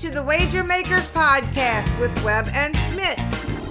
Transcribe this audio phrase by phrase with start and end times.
[0.00, 3.18] to the Wager Makers podcast with Webb and Schmidt.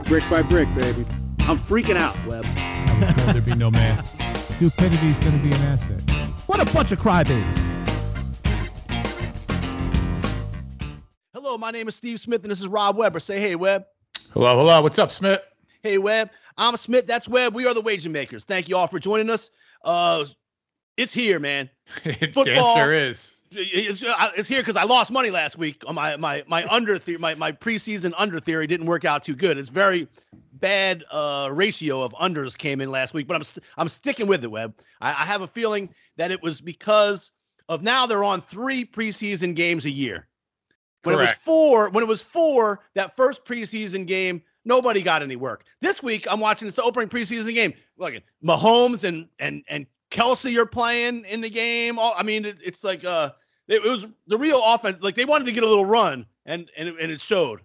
[0.07, 1.03] Brick by brick, baby.
[1.47, 2.45] I'm freaking out, Webb.
[2.45, 4.05] I was told there'd be no man.
[4.35, 5.99] Stupidity's going to be an asset.
[6.45, 7.41] What a bunch of crybabies.
[11.33, 13.19] Hello, my name is Steve Smith, and this is Rob Weber.
[13.19, 13.85] Say hey, Webb.
[14.31, 14.83] Hello, hello.
[14.83, 15.41] What's up, Smith?
[15.81, 16.29] Hey, Webb.
[16.59, 17.07] I'm Smith.
[17.07, 17.55] That's Webb.
[17.55, 18.43] We are the Wager Makers.
[18.43, 19.49] Thank you all for joining us.
[19.83, 20.25] Uh,
[20.95, 21.71] it's here, man.
[22.03, 22.75] it Football.
[22.75, 23.31] sure is.
[23.51, 26.99] It's, uh, it's here because I lost money last week on my my my under
[26.99, 27.17] theory.
[27.17, 29.57] My my preseason under theory didn't work out too good.
[29.57, 30.07] It's very
[30.53, 34.43] bad uh, ratio of unders came in last week, but I'm st- I'm sticking with
[34.43, 34.75] it, Webb.
[35.01, 37.31] I, I have a feeling that it was because
[37.69, 40.27] of now they're on three preseason games a year.
[41.03, 45.37] When it was four, when it was four, that first preseason game, nobody got any
[45.37, 45.63] work.
[45.79, 47.73] This week, I'm watching this opening preseason game.
[47.97, 51.97] Look at Mahomes and and and Kelsey are playing in the game.
[51.97, 53.31] All, I mean, it, it's like uh,
[53.69, 54.97] it, was the real offense.
[55.01, 57.61] Like they wanted to get a little run, and and it, and it showed.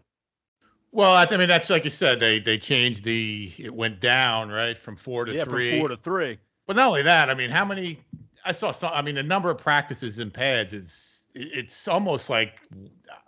[0.92, 2.20] Well, I mean, that's like you said.
[2.20, 3.52] They they changed the.
[3.58, 5.70] It went down right from four to yeah, three.
[5.70, 6.38] from four to three.
[6.66, 7.98] But not only that, I mean, how many?
[8.44, 8.92] I saw some.
[8.94, 11.10] I mean, the number of practices in pads is.
[11.36, 12.60] It's almost like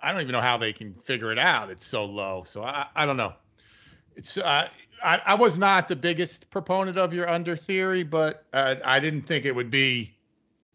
[0.01, 1.71] I don't even know how they can figure it out.
[1.71, 2.45] It's so low.
[2.47, 3.33] So I I don't know.
[4.15, 4.69] It's uh,
[5.03, 9.23] I I was not the biggest proponent of your under theory, but uh, I didn't
[9.23, 10.16] think it would be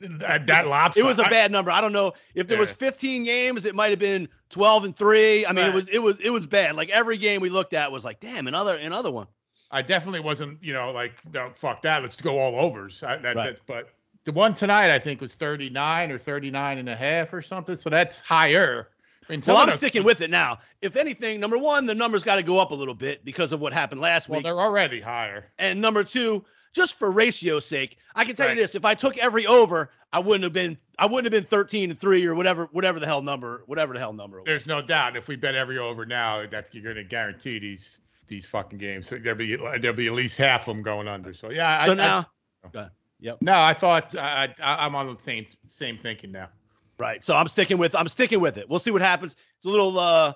[0.02, 1.04] that, that lopsided.
[1.04, 1.72] It was a bad number.
[1.72, 5.46] I don't know if there was 15 games, it might have been 12 and three.
[5.46, 6.76] I mean, it was it was it was bad.
[6.76, 9.28] Like every game we looked at was like, damn, another another one.
[9.74, 12.02] I definitely wasn't, you know, like, no, fuck that.
[12.02, 13.02] Let's go all overs.
[13.04, 13.46] I, that, Right.
[13.56, 13.90] that, but
[14.26, 17.78] the one tonight, I think, was 39 or 39 and a half or something.
[17.78, 18.90] So that's higher.
[19.30, 20.60] I mean, well, I'm sticking with it now.
[20.82, 23.62] If anything, number one, the numbers got to go up a little bit because of
[23.62, 24.46] what happened last Well, week.
[24.46, 25.46] Well, they're already higher.
[25.58, 28.56] And number two, just for ratio's sake, I can tell Right.
[28.56, 31.48] you this: if I took every over, I wouldn't have been I wouldn't have been
[31.48, 34.42] 13 and three or whatever whatever the hell number whatever the hell number.
[34.46, 35.16] There's no doubt.
[35.18, 39.10] If we bet every over now, that's you're going to guarantee these these fucking games.
[39.10, 41.34] There'll be there'll be at least half of them going under.
[41.34, 41.86] So yeah.
[41.86, 42.28] So I, now,
[42.76, 42.88] I,
[43.20, 43.38] Yep.
[43.42, 46.50] no, I thought I, I, I'm on the same same thinking now.
[46.98, 47.24] right?
[47.24, 48.68] So I'm sticking with I'm sticking with it.
[48.70, 49.36] We'll see what happens.
[49.58, 50.34] It's a little uh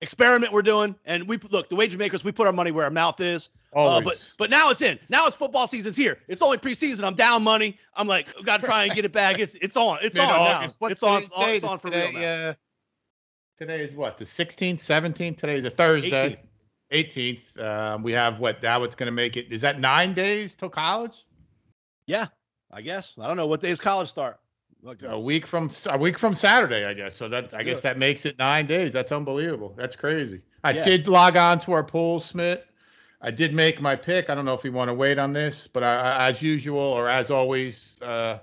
[0.00, 2.24] experiment we're doing, and we look the wager makers.
[2.24, 3.50] We put our money where our mouth is.
[3.74, 4.98] Uh, but but now it's in.
[5.08, 6.18] Now it's football season's here.
[6.28, 7.04] It's only preseason.
[7.04, 7.78] I'm down money.
[7.96, 9.38] I'm like got to try and get it back.
[9.38, 9.98] It's it's on.
[10.02, 10.68] It's on now.
[10.78, 11.22] What's It's on.
[11.22, 12.48] today's on- It's on for today, real now.
[12.50, 12.54] Uh,
[13.58, 15.38] today is what the 16th, 17th.
[15.38, 16.38] Today is a Thursday.
[16.92, 17.58] 18th.
[17.58, 18.82] Um, we have what now?
[18.82, 19.50] It's going to make it.
[19.50, 21.24] Is that nine days till college?
[22.06, 22.26] Yeah,
[22.70, 23.14] I guess.
[23.18, 24.38] I don't know what days college start.
[24.82, 27.14] Look, A week from a week from Saturday, I guess.
[27.16, 27.82] So that Let's I guess it.
[27.84, 28.92] that makes it nine days.
[28.92, 29.72] That's unbelievable.
[29.78, 30.42] That's crazy.
[30.64, 30.84] I Yeah.
[30.84, 32.66] did log on to our pool, Smith.
[33.22, 34.28] I did make my pick.
[34.28, 37.08] I don't know if you want to wait on this, but I, as usual or
[37.08, 38.38] as always, uh,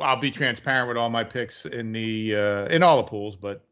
[0.00, 3.34] I'll be transparent with all my picks in the uh, in all the pools.
[3.34, 3.64] But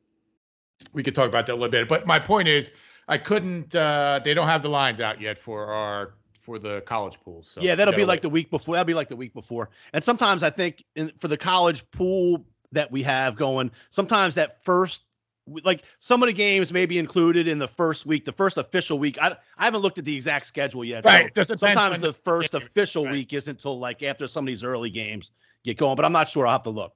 [0.92, 1.88] we could talk about that a little bit.
[1.88, 2.72] But my point is,
[3.06, 3.74] I couldn't.
[3.74, 7.48] Uh, they don't have the lines out yet for our for the college pools.
[7.48, 8.74] So yeah, that'll be gotta like the week before.
[8.74, 9.70] That'll be like the week before.
[9.92, 14.62] And sometimes I think in, for the college pool that we have going, sometimes that
[14.62, 15.05] first,
[15.46, 18.98] like some of the games may be included in the first week, the first official
[18.98, 19.20] week.
[19.20, 21.04] I, I haven't looked at the exact schedule yet.
[21.04, 23.12] Right, depends sometimes the first yeah, official right.
[23.12, 25.30] week isn't until like after some of these early games
[25.64, 26.46] get going, but I'm not sure.
[26.46, 26.94] I'll have to look.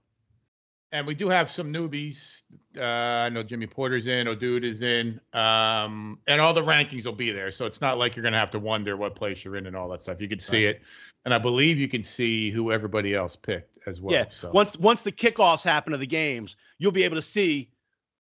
[0.93, 2.41] And we do have some newbies.
[2.77, 7.12] Uh, I know Jimmy Porter's in, Odude is in, um, and all the rankings will
[7.12, 7.53] be there.
[7.53, 9.77] So it's not like you're going to have to wonder what place you're in and
[9.77, 10.21] all that stuff.
[10.21, 10.83] You can see it,
[11.25, 14.12] and I believe you can see who everybody else picked as well.
[14.12, 14.25] yeah.
[14.31, 17.71] So Once once the kickoffs happen of the games, you'll be able to see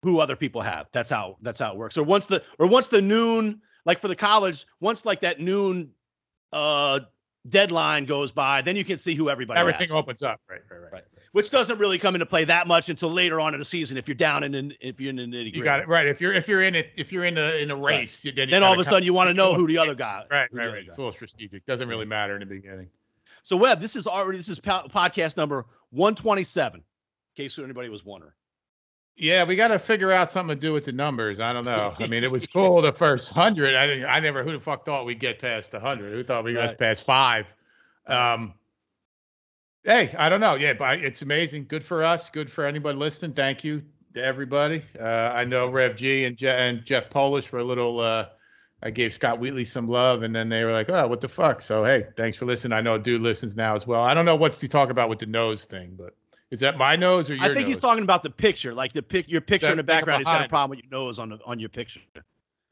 [0.04, 0.88] who other people have.
[0.92, 1.98] That's how that's how it works.
[1.98, 5.92] Or once the or once the noon, like for the college, once like that noon
[6.54, 7.00] uh
[7.50, 9.92] deadline goes by, then you can see who everybody everything has.
[9.92, 10.40] opens up.
[10.50, 10.94] Right, right, right.
[10.94, 11.04] Right.
[11.32, 14.08] Which doesn't really come into play that much until later on in the season if
[14.08, 16.06] you're down in, in if you're in nitty You got it right.
[16.08, 18.50] If you're if you're in it, if you're in a in a race, you- then,
[18.50, 20.26] you Then all of a sudden you want to know who the other guy.
[20.30, 20.74] Right, right, right.
[20.74, 20.80] guy.
[20.88, 21.66] It's a little strategic.
[21.66, 22.90] Doesn't really matter in the beginning.
[23.44, 26.80] So Webb, this is already this is po- podcast number 127.
[26.80, 26.84] In
[27.36, 28.34] case anybody was wondering.
[29.18, 31.40] Yeah, we got to figure out something to do with the numbers.
[31.40, 31.94] I don't know.
[32.00, 33.76] I mean, it was cool the first hundred.
[33.76, 34.44] I didn't- I never.
[34.44, 36.14] Who the fuck thought we'd get past the hundred?
[36.14, 36.78] Who thought we got Right.
[36.78, 37.46] past five?
[38.08, 38.54] Um.
[39.84, 40.56] Hey, I don't know.
[40.56, 41.66] Yeah, but it's amazing.
[41.68, 42.30] Good for us.
[42.30, 43.34] Good for anybody listening.
[43.34, 43.82] Thank you
[44.14, 44.84] to everybody.
[45.00, 48.00] Uh, I know Rev G and, Je- and Jeff Polish were a little.
[48.00, 48.28] Uh,
[48.84, 51.62] I gave Scott Wheatley some love, and then they were like, "Oh, what the fuck?"
[51.62, 52.74] So hey, thanks for listening.
[52.78, 54.02] I know a dude listens now as well.
[54.02, 56.16] I don't know what to talk about with the nose thing, but
[56.52, 59.02] is that my nose or your I think he's talking about the picture, like the
[59.02, 60.20] pic, your picture That in the background.
[60.20, 62.02] He's got a problem with your nose on the, on your picture.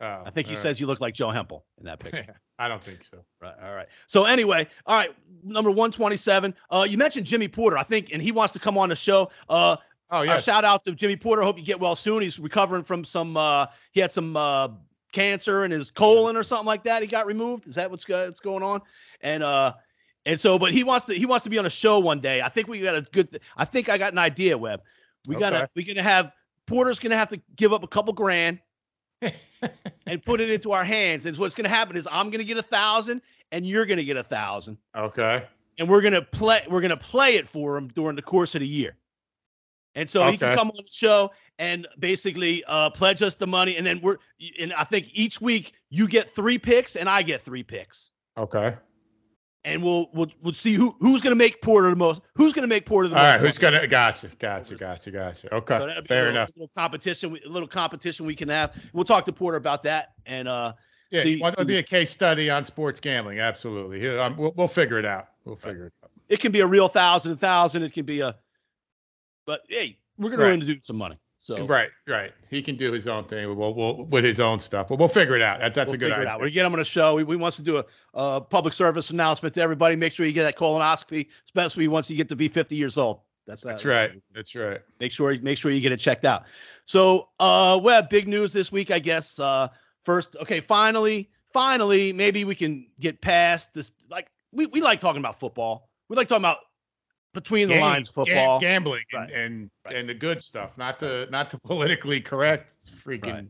[0.01, 0.61] Oh, I think he right.
[0.61, 2.39] says you look like Joe Hempel in that picture.
[2.59, 3.23] I don't think so.
[3.41, 3.55] right.
[3.63, 3.87] All right.
[4.07, 5.11] So anyway, all right.
[5.43, 6.53] Number one twenty seven.
[6.69, 9.29] Uh, you mentioned Jimmy Porter, I think, and he wants to come on the show.
[9.49, 9.77] Uh,
[10.11, 10.39] Oh Uh, yeah.
[10.39, 11.41] shout out to Jimmy Porter.
[11.43, 12.23] Hope you get well soon.
[12.23, 13.37] He's recovering from some.
[13.37, 14.69] Uh, he had some uh,
[15.11, 17.01] cancer in his colon or something like that.
[17.01, 17.67] He got removed.
[17.67, 18.81] Is that what's, what's going on?
[19.21, 19.73] And uh,
[20.29, 21.15] and so, but he wants to.
[21.15, 22.39] He wants to be on a show one day.
[22.39, 23.39] I think we got a good.
[23.57, 24.83] I think I got an idea, Webb.
[25.27, 26.31] We gotta we're gonna have
[26.67, 28.59] Porter's gonna have to give up a couple grand
[29.21, 31.25] and put it into our hands.
[31.25, 34.23] And what's gonna happen is I'm gonna get a thousand, and you're gonna get a
[34.23, 35.45] thousand, okay.
[35.79, 36.61] and we're gonna play.
[36.69, 38.97] We're gonna play it for him during the course of the year.
[39.95, 43.77] And so he can come on the show and basically uh, pledge us the money,
[43.77, 44.17] and then we're.
[44.59, 48.75] And I think each week you get three picks, and I get three picks, Okay.
[49.65, 52.21] And we'll we'll we'll see who who's gonna make Porter the most.
[52.35, 53.31] Who's gonna make Porter the All most?
[53.31, 53.41] right.
[53.41, 53.87] Who's gonna?
[53.87, 54.29] Gotcha.
[54.39, 54.75] Gotcha.
[54.75, 55.11] Gotcha.
[55.11, 55.49] Gotcha.
[55.49, 55.75] So Okay.
[55.75, 56.49] a Fair little, enough.
[56.55, 58.75] little competition, a little competition we can have.
[58.93, 60.73] We'll talk to Porter about that, and uh,
[61.11, 61.23] Yeah.
[61.23, 63.39] see- to see- be a case study on sports gambling?
[63.39, 63.99] Absolutely.
[63.99, 65.27] Here, um, we'll, we'll figure it out.
[65.45, 66.11] We'll figure it out.
[66.29, 67.83] it can be a real thousand, thousand.
[67.83, 68.35] It can be a,
[69.45, 70.49] but hey, we're gonna Right.
[70.49, 71.17] run to do some money.
[71.49, 71.89] So Right.
[72.07, 72.31] Right.
[72.51, 73.57] He can do his own thing.
[73.57, 75.59] We'll, we'll, with his own stuff, but we'll figure it out.
[75.59, 76.33] That's that's we'll a good figure it idea.
[76.33, 76.41] out.
[76.41, 77.15] We get him on a show.
[77.15, 79.95] We, we wants to do a, a public service announcement to everybody.
[79.95, 83.21] Make sure you get that colonoscopy, especially once you get to be 50 years old.
[83.47, 84.11] That's uh, That's right.
[84.35, 84.79] That's right.
[84.99, 86.43] Make sure make sure you get it checked out.
[86.85, 89.39] So, uh, Webb, big news this week, I guess.
[89.39, 89.69] Uh,
[90.05, 93.91] first, okay, finally, finally, maybe we can get past this.
[94.07, 95.89] Like, we, we like talking about football.
[96.09, 96.59] We like talking about
[97.33, 98.59] between the Gam- lines gam- football.
[98.59, 99.31] gambling, Right.
[99.31, 99.95] and Right.
[99.95, 103.45] and the good stuff, not the not the politically correct freaking Right.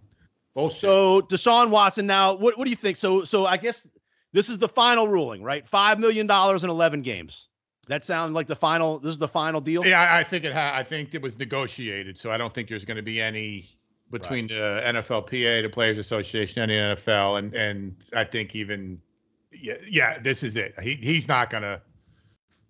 [0.53, 0.81] bullshit.
[0.81, 2.05] So Deshaun Watson.
[2.05, 2.97] Now, what what do you think?
[2.97, 3.87] So so I guess
[4.33, 5.67] this is the final ruling, right?
[5.67, 7.47] Five million dollars in eleven games.
[7.87, 8.99] That sound like the final.
[8.99, 9.83] This is the final deal.
[9.85, 10.53] yeah, I- I think it.
[10.53, 13.65] Ha- I think it was negotiated, so I don't think there's going to be any
[14.11, 18.99] between the NFLPA, the Players Association, and the NFL, and and I think even
[19.51, 20.75] yeah, yeah, this is it.
[20.83, 21.81] He he's not gonna.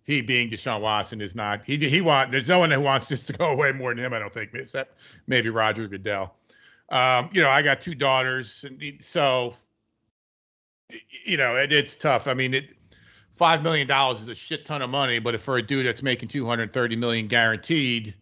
[0.10, 1.62] He being Deshaun Watson is not.
[1.64, 2.32] He he want.
[2.32, 4.12] There's no one who wants this to go away more than him.
[4.12, 4.98] I don't think, except
[5.28, 6.34] maybe Roger Goodell.
[6.90, 9.54] Um, you know, I got two daughters, and so
[11.26, 12.26] you know it, it's tough.
[12.26, 12.72] I mean, it
[13.34, 16.02] five million dollars is a shit ton of money, but if for a dude that's
[16.02, 18.16] making two hundred thirty million guaranteed,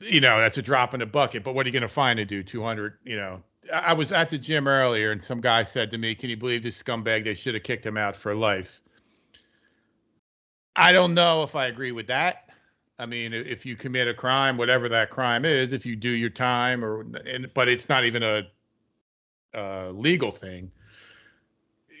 [0.00, 1.44] you know that's a drop in the bucket.
[1.44, 2.94] But what are you going to find to do two hundred?
[3.04, 3.40] You know,
[3.72, 6.64] I was at the gym earlier, and some guy said to me, "Can you believe
[6.64, 7.22] this scumbag?
[7.22, 8.81] They should have kicked him out for life."
[10.76, 12.48] I don't know if I agree with that.
[12.98, 16.30] I mean, if you commit a crime, whatever that crime is, if you do your
[16.30, 18.42] time, or and but it's not even a,
[19.54, 20.70] a legal thing.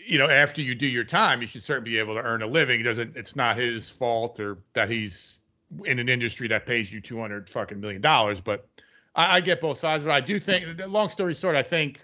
[0.06, 2.46] You know, after you do your time, you should certainly be able to earn a
[2.46, 2.80] living.
[2.80, 3.16] It doesn't.
[3.16, 5.40] It's not his fault or that he's
[5.84, 8.40] in an industry that pays you two hundred fucking million dollars.
[8.40, 8.68] But
[9.14, 10.04] I, I get both sides.
[10.04, 12.00] But I do think, long story short, I think,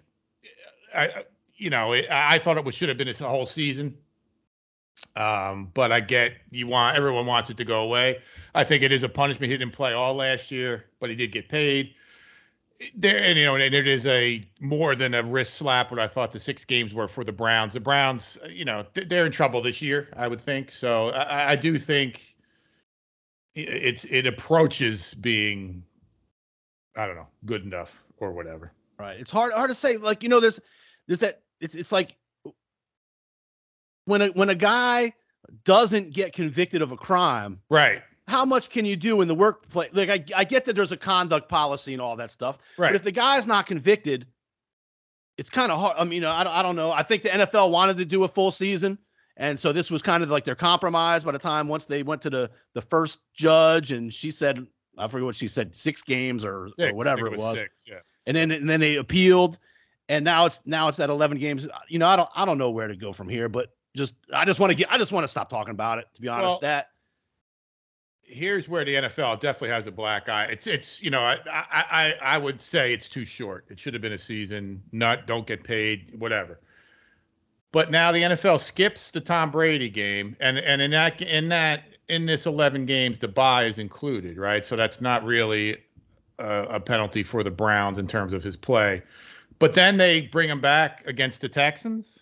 [0.94, 1.24] I,
[1.56, 3.96] you know, I I thought it was should have been this whole season.
[5.16, 8.18] Um, but I get you want everyone wants it to go away.
[8.54, 9.50] I think it is a punishment.
[9.50, 11.94] He didn't play all last year, but he did get paid.
[12.94, 15.90] There and you know, and it is a more than a wrist slap.
[15.90, 17.72] What I thought the six games were for the Browns.
[17.72, 20.08] The Browns, you know, they're in trouble this year.
[20.16, 21.08] I would think so.
[21.10, 22.36] I, I do think
[23.56, 25.82] it's it approaches being,
[26.96, 28.72] I don't know, good enough or whatever.
[28.98, 29.18] Right.
[29.18, 29.96] It's hard hard to say.
[29.96, 30.60] Like you know, there's
[31.08, 31.42] there's that.
[31.60, 32.14] It's it's like
[34.08, 35.12] when a when a guy
[35.64, 38.02] doesn't get convicted of a crime, Right.
[38.26, 39.90] how much can you do in the workplace?
[39.92, 42.88] Like I, I get that there's a conduct policy and all that stuff, Right.
[42.88, 44.26] but if the guy's not convicted,
[45.36, 45.96] it's kind of hard.
[45.98, 46.90] I mean, you know, I don't, I don't know.
[46.90, 48.98] I think the NFL wanted to do a full season,
[49.36, 51.22] and so this was kind of like their compromise.
[51.24, 55.06] By the time once they went to the the first judge, and she said, I
[55.06, 58.00] forget what she said, six games or, Six, or whatever it was, six, yeah.
[58.26, 59.58] and then and then they appealed,
[60.08, 61.68] and now it's now it's at 11 games.
[61.88, 64.44] You know, I don't I don't know where to go from here, but just I
[64.44, 66.06] just want to get I just want to stop talking about it.
[66.14, 66.88] To be honest, Well, that
[68.22, 70.44] here's where the NFL definitely has a black eye.
[70.46, 73.66] It's it's you know I I I, I would say it's too short.
[73.68, 74.82] It should have been a season.
[74.92, 76.60] Not don't get paid whatever.
[77.70, 81.82] But now the NFL skips the Tom Brady game, and and in that in that
[82.08, 84.64] in this 11 games, the bye is included, right?
[84.64, 85.76] So that's not really
[86.38, 89.02] a, a penalty for the Browns in terms of his play.
[89.58, 92.20] But then they bring him back against the Texans.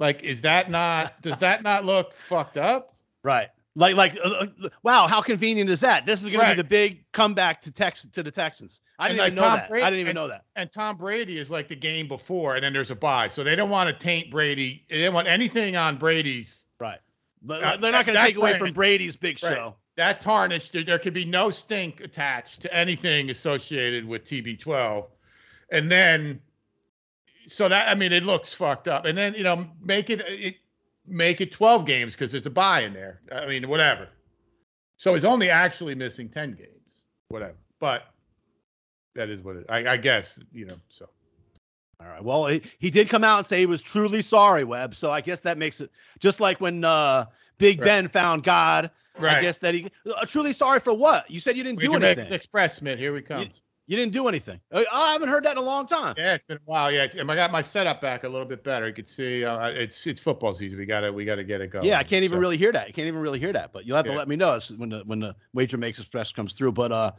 [0.00, 1.20] Like, is that not?
[1.22, 2.96] Does that not look fucked up?
[3.22, 3.48] right.
[3.76, 6.04] Like like uh, uh, wow, how convenient is that?
[6.04, 8.80] This is going to be the big comeback to Tex to the Texans.
[8.98, 9.68] I didn't even like know Tom that.
[9.68, 10.44] Brady- I didn't even and- know that.
[10.56, 13.28] and Tom Brady is like the game before, and then there's a bye.
[13.28, 14.84] So they don't want to taint Brady.
[14.90, 16.66] They don't want anything on Brady's.
[16.80, 16.98] Right.
[17.42, 19.52] But Uh, they're not going to take away from Brady's big Right.
[19.54, 19.76] show.
[19.96, 25.06] That tarnish, there, there could be no stink attached to anything associated with TB12.
[25.70, 26.40] And then,
[27.50, 29.04] so that, I mean, it looks fucked up.
[29.04, 30.56] And then, you know, make it, it
[31.06, 33.20] make it 12 games because there's a bye in there.
[33.32, 34.08] I mean, whatever.
[34.96, 36.68] So he's only actually missing 10 games.
[37.28, 37.56] whatever.
[37.80, 38.04] But
[39.14, 39.66] that is what it.
[39.68, 40.76] I, I guess you know.
[40.88, 41.08] So
[42.00, 42.22] All right.
[42.22, 44.94] Well, he, he did come out and say he was truly sorry, Webb.
[44.94, 47.26] So I guess that makes it just like when uh,
[47.58, 47.86] Big Right.
[47.86, 48.90] Ben found God.
[49.18, 51.30] I guess that he uh, truly sorry for what?
[51.30, 52.34] You said you didn't do Major American anything.
[52.34, 52.98] Express, Smith.
[52.98, 53.42] Here we come.
[53.42, 53.48] You
[53.96, 54.60] didn't do anything.
[54.70, 56.14] Uh, I haven't heard that in a long time.
[56.16, 56.92] Yeah, it's been a while.
[56.92, 58.86] Yeah, and I got my setup back a little bit better.
[58.86, 60.78] You could see uh, it's it's football season.
[60.78, 61.84] We gotta we gotta get it going.
[61.84, 62.86] Yeah, I can't even So- really hear that.
[62.88, 63.72] I can't even really hear that.
[63.72, 66.52] But you'll have to let me know when the when the wager makes express comes
[66.54, 66.72] through.
[66.72, 67.10] But uh,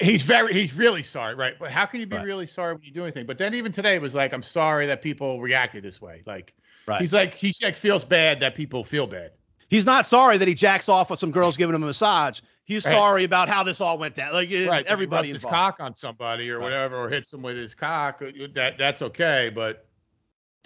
[0.00, 1.54] He's very he's really sorry, right?
[1.58, 2.24] But how can you be Right.
[2.26, 3.26] really sorry when you do anything?
[3.26, 6.22] But then even today it was like, I'm sorry that people reacted this way.
[6.26, 6.52] Like
[6.88, 7.00] Right.
[7.00, 9.30] he's like he like feels bad that people feel bad.
[9.68, 12.40] he's not sorry that he jacks off with some girls giving him a massage.
[12.66, 12.92] He's Right.
[12.92, 14.32] sorry about how this all went down.
[14.32, 14.86] Like right.
[14.86, 16.64] everybody his cock on somebody or Right.
[16.64, 18.22] whatever, or hits him with his cock.
[18.22, 19.86] uh, That that's okay, but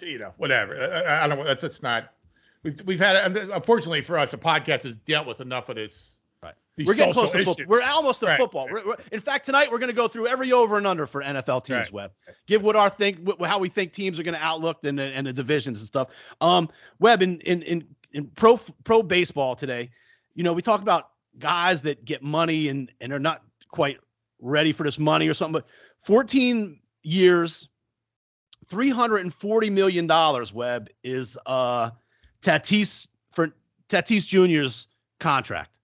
[0.01, 0.75] you know, whatever.
[0.81, 1.43] I, I- don't.
[1.43, 2.13] That's it's not.
[2.63, 6.15] We've we've had unfortunately for us, the podcast has dealt with enough of this.
[6.41, 6.53] Right.
[6.77, 7.65] We're getting close to football.
[7.67, 8.67] We're almost to football.
[8.71, 11.21] We're, we're- in fact, tonight we're going to go through every over and under for
[11.21, 11.91] NFL teams.
[11.91, 12.13] Webb,
[12.47, 15.27] give what our think, how we think teams are going to outlook and the, and
[15.27, 16.09] the divisions and stuff.
[16.39, 19.91] Um, Webb in in in in pro pro baseball today,
[20.33, 23.97] you know, we talk about guys that get money and and are not quite
[24.41, 25.61] ready for this money or something.
[25.61, 25.67] But
[26.05, 27.69] 14 years,
[28.67, 30.53] 340 million dollars.
[30.53, 31.91] Webb is uh
[32.41, 33.53] Tatis for
[33.89, 34.87] Tatis Jr.'s
[35.19, 35.79] contract.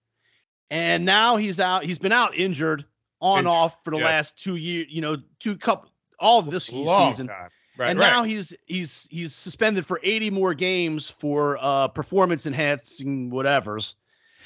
[0.70, 1.84] And now he's out.
[1.84, 2.84] He's been out injured
[3.20, 4.04] on off for the yeah.
[4.04, 4.86] last two years.
[4.90, 7.28] You know, two couple all this Long season.
[7.28, 7.50] time.
[7.78, 8.10] Right, and right.
[8.10, 13.94] now he's he's he's suspended for 80 more games for uh performance enhancing whatevers.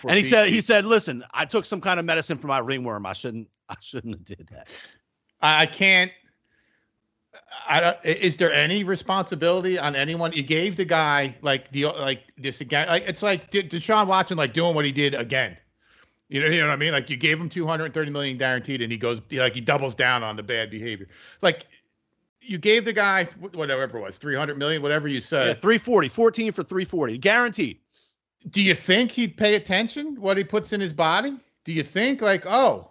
[0.00, 0.64] For and he said he PT.
[0.64, 3.07] said, "Listen, I took some kind of medicine for my ringworm.
[3.07, 4.69] I shouldn't I shouldn't have did that."
[5.40, 6.11] I I can't.
[7.69, 7.97] I don't.
[8.04, 10.33] Is there any responsibility on anyone?
[10.33, 12.88] You gave the guy like the like this again.
[12.88, 15.57] Like it's like De- Deshaun Watson like doing what he did again.
[16.28, 16.92] You know, you know what I mean?
[16.92, 20.37] Like you gave him 230 million guaranteed, and he goes like he doubles down on
[20.37, 21.09] the bad behavior.
[21.42, 21.66] Like
[22.40, 25.61] you gave the guy whatever it was, 300 million, whatever you Yeah, said.
[25.61, 27.78] 340, 14 for 340, guaranteed.
[28.49, 31.38] Do you think he'd pay attention what he puts in his body?
[31.64, 32.90] Do you think like oh,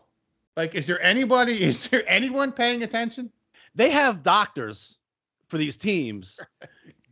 [0.56, 1.54] like is there anybody?
[1.64, 3.32] Is there anyone paying attention?
[3.76, 5.00] They have doctors
[5.48, 6.40] for these teams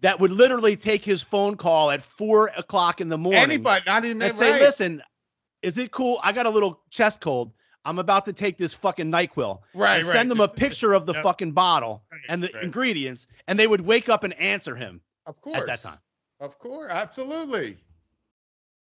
[0.01, 3.41] that would literally take his phone call at four o'clock in the morning.
[3.41, 3.83] Anybody?
[3.87, 4.61] Not even and say, right.
[4.61, 5.01] listen,
[5.63, 6.19] is it cool?
[6.23, 7.51] I got a little chest cold.
[7.85, 9.59] I'm about to take this fucking NyQuil.
[9.73, 10.13] Right, and right.
[10.13, 11.23] Send them a picture of the Yep.
[11.23, 12.63] fucking bottle Right, and the right.
[12.63, 15.57] ingredients, and they would wake up and answer him Of course.
[15.57, 15.99] at that time.
[16.39, 17.77] Of course, absolutely.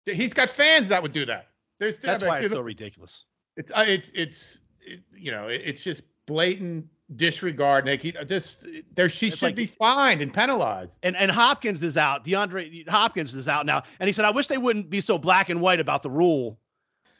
[0.06, 1.48] He's got fans that would do that.
[1.78, 3.24] There's That's why it's so ridiculous.
[3.56, 6.86] it's I- it's it's it, you know it- it's just blatant
[7.16, 7.84] disregard.
[7.84, 10.96] Nick, he uh, just there she It's should like- be fined and penalized.
[11.02, 12.24] And and Hopkins is out.
[12.24, 15.48] DeAndre Hopkins is out now, and he said, "I wish they wouldn't be so black
[15.50, 16.58] and white about the rule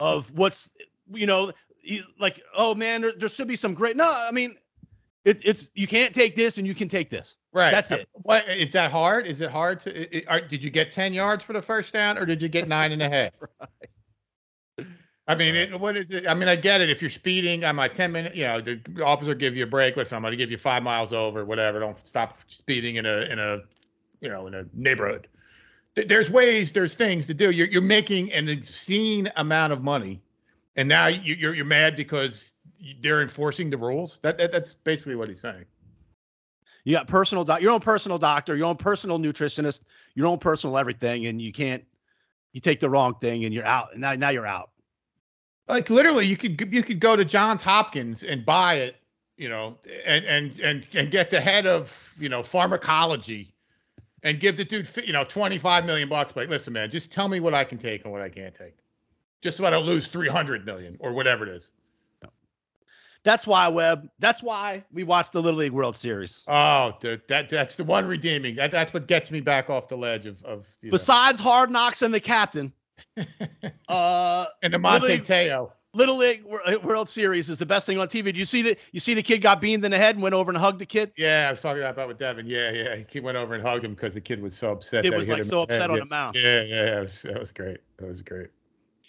[0.01, 0.69] of what's
[1.13, 1.53] you know,
[2.19, 3.97] like, oh man, there, there should be some great.
[3.97, 4.57] No, I mean,
[5.27, 7.37] it's it's you can't take this and you can take this.
[7.53, 7.73] Right.
[7.73, 8.09] That's it.
[8.13, 9.27] What is that hard?
[9.27, 9.91] Is it hard to?
[9.91, 12.49] i- i- are, did you get ten yards for the first down, or did you
[12.49, 13.33] get nine and a half?
[15.29, 16.29] I mean, it, what is it?
[16.29, 16.89] I mean, I get it.
[16.89, 18.37] If you're speeding, I'm like ten minutes.
[18.37, 19.97] You know, the officer give you a break.
[19.97, 21.81] Listen, I'm going to give you five miles over, whatever.
[21.81, 23.59] Don't stop speeding in a in a,
[24.21, 25.27] you know, in a neighborhood.
[25.97, 26.71] There's ways.
[26.71, 27.51] There's things to do.
[27.51, 30.23] You're you're making an obscene amount of money,
[30.77, 32.53] and now you, you're you're mad because
[33.01, 34.19] they're enforcing the rules.
[34.23, 35.65] That, that that's basically what he's saying.
[36.85, 39.81] You got personal doc, your own personal doctor, your own personal nutritionist,
[40.15, 41.85] your own personal everything, and you can't.
[42.53, 43.93] You take the wrong thing and you're out.
[43.93, 44.71] And now now you're out.
[45.69, 48.97] like literally you could you could go to Johns Hopkins and buy it,
[49.37, 53.53] you know, and and and and get the head of you know pharmacology,
[54.23, 56.35] and give the dude you know twenty five million bucks.
[56.37, 58.77] Like, listen, man, just tell me what I can take and what I can't take,
[59.43, 61.71] just so I don't lose three hundred million or whatever it is.
[63.27, 64.09] That's why Webb.
[64.21, 66.45] That's why we watched the Little League World Series.
[66.47, 68.55] Oh, dude, that that's the one redeeming.
[68.55, 70.93] That that's what gets me back off the ledge of of you know.
[70.93, 72.73] Besides Hard Knocks and the captain,
[73.89, 75.73] uh, and the Manti Little League- Teo.
[75.93, 78.31] Little League uh, World Series is the best thing on TV.
[78.31, 80.35] Do you see the you see the kid got beamed in the head and went
[80.35, 81.11] over and hugged the kid?
[81.17, 82.47] Yeah, I was talking about that with Devin.
[82.47, 82.97] Yeah, yeah.
[83.09, 85.05] He went over and hugged him because the kid was so upset.
[85.05, 85.83] It that was like so the head.
[85.83, 86.37] upset on the mound.
[86.37, 87.79] Yeah, yeah, that was, that was great.
[87.97, 88.51] That was great.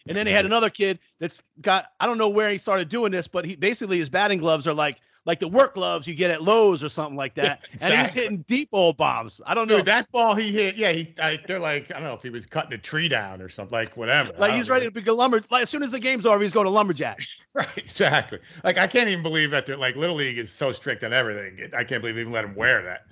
[0.07, 3.11] And then they had another kid that's got I don't know where he started doing
[3.11, 6.31] this, but he basically his batting gloves are like like the work gloves you get
[6.31, 7.67] at Lowe's or something like that.
[7.73, 9.41] Yeah, And he's hitting deep old bombs.
[9.45, 9.77] I don't know.
[9.77, 12.29] Dude, that ball he hit, yeah, he, I, they're like, I don't know if he
[12.29, 14.31] was cutting a tree down or something, like whatever.
[14.39, 14.75] Like he's know.
[14.75, 15.41] ready to be a lumber.
[15.51, 17.19] Like as soon as the game's over, he's going to lumberjack.
[17.53, 18.37] Right, exactly.
[18.63, 19.65] Like I can't even believe that.
[19.65, 21.71] They're, like Little League is so strict on everything.
[21.75, 23.07] I can't believe they even let him wear that.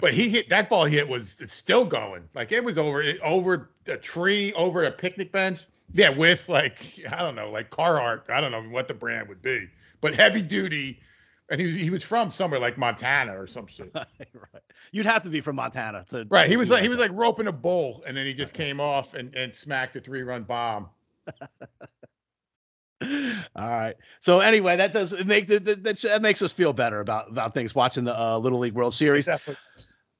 [0.00, 0.86] But he hit that ball.
[0.86, 2.24] He hit was it's still going.
[2.34, 5.60] Like it was over it- over a tree, over a picnic bench.
[5.92, 8.28] Yeah, with like I don't know, like Carhartt.
[8.30, 9.68] I don't know what the brand would be,
[10.00, 11.00] but heavy duty.
[11.48, 13.90] And he he was from somewhere like Montana or some shit.
[13.94, 14.62] right.
[14.90, 16.48] You'd have to be from Montana to Right.
[16.48, 19.14] He was like he was like roping a bull, and then he just came off
[19.14, 20.88] and and smacked a three run bomb.
[23.02, 23.08] All
[23.56, 23.94] right.
[24.20, 27.54] So anyway, that does make that, that, that that makes us feel better about about
[27.54, 29.26] things watching the uh, Little League World Series.
[29.26, 29.62] Definitely.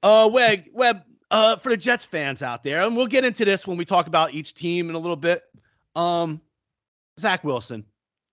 [0.02, 3.66] Uh, Webb, Webb, uh, for the Jets fans out there, and we'll get into this
[3.66, 5.42] when we talk about each team in a little bit.
[5.94, 6.40] Um,
[7.18, 7.84] Zach Wilson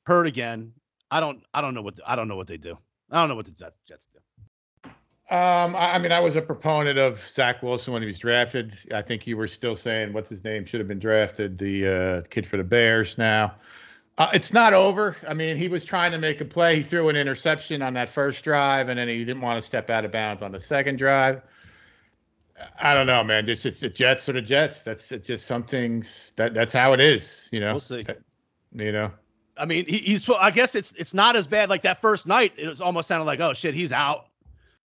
[0.05, 0.73] hurt again.
[1.09, 2.77] I don't, I don't know what, I don't know what they do.
[3.12, 4.19] I don't know what the Jets, Jets do.
[5.33, 8.77] Um, I, I mean, I was a proponent of Zach Wilson when he was drafted.
[8.93, 12.21] I think you were still saying what's his name should have been drafted, the uh,
[12.29, 13.17] kid for the Bears.
[13.17, 13.55] Now,
[14.17, 15.15] uh, it's not over.
[15.27, 16.77] I mean, he was trying to make a play.
[16.77, 19.89] He threw an interception on that first drive, and then he didn't want to step
[19.89, 21.41] out of bounds on the second drive.
[22.79, 23.45] I don't know, man.
[23.45, 24.83] Just it's the Jets or the Jets.
[24.83, 27.50] That's it's just some things that that's how it is.
[27.51, 27.74] You know.
[27.74, 28.03] We'll see.
[28.03, 28.19] That-
[28.75, 29.12] you know.
[29.55, 30.27] I mean, he, he's.
[30.29, 31.69] I guess it's it's not as bad.
[31.69, 34.25] Like that first night, it was almost sounded like, oh shit, he's out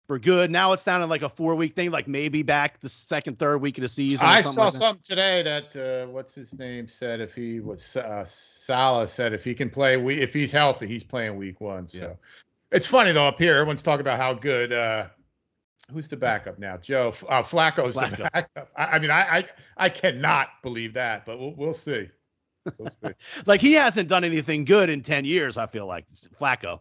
[0.06, 0.50] for good.
[0.50, 3.78] Now it's sounding like a four week thing, like maybe back the second, third week
[3.78, 4.26] of the season.
[4.26, 7.96] or I saw like something today that uh, what's his name said if he was
[7.96, 11.88] uh, Salah said if he can play we if he's healthy he's playing week one.
[11.88, 12.12] So Yeah.
[12.76, 14.72] it's funny though up here everyone's talking about how good.
[14.72, 15.06] Uh,
[15.92, 16.76] who's the backup now?
[16.76, 18.16] Joe uh, Flacco's Flacco.
[18.18, 18.71] the backup.
[18.76, 19.45] I, I mean I, I
[19.76, 22.09] I cannot believe that, but we'll we'll see.
[22.78, 23.12] We'll see.
[23.47, 26.04] Like he hasn't done anything good in 10 years, I feel like
[26.40, 26.80] Flacco.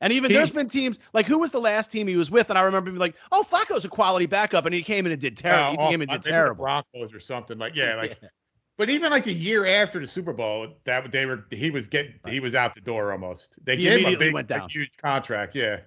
[0.00, 2.50] And even He- there's been teams like who was the last team he was with?
[2.50, 4.66] And I remember being like, oh, Flacco's a quality backup.
[4.66, 5.80] And he came in and did terrible.
[5.80, 6.64] Uh, he came in and did terrible.
[6.64, 8.18] Broncos or something like yeah like.
[8.76, 12.14] But even like the year after the Super Bowl, that they were he was getting
[12.26, 13.54] he was out the door almost.
[13.64, 14.68] They He gave him a big, went down.
[14.68, 15.78] huge contract, yeah.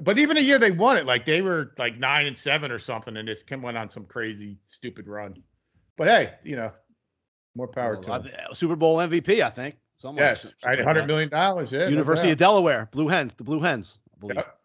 [0.00, 2.78] But even a year they won it, like they were like nine and seven or
[2.78, 5.34] something, and this Kim went on some crazy stupid run.
[5.96, 6.72] But hey, you know,
[7.54, 8.30] more power to Uh, him.
[8.54, 9.76] Super Bowl MVP, I think.
[10.02, 11.70] Like- Yes, right, hundred million dollars.
[11.70, 14.36] Yeah, University of Delaware, Blue Hens, the Blue Hens, I believe.
[14.36, 14.58] Yep.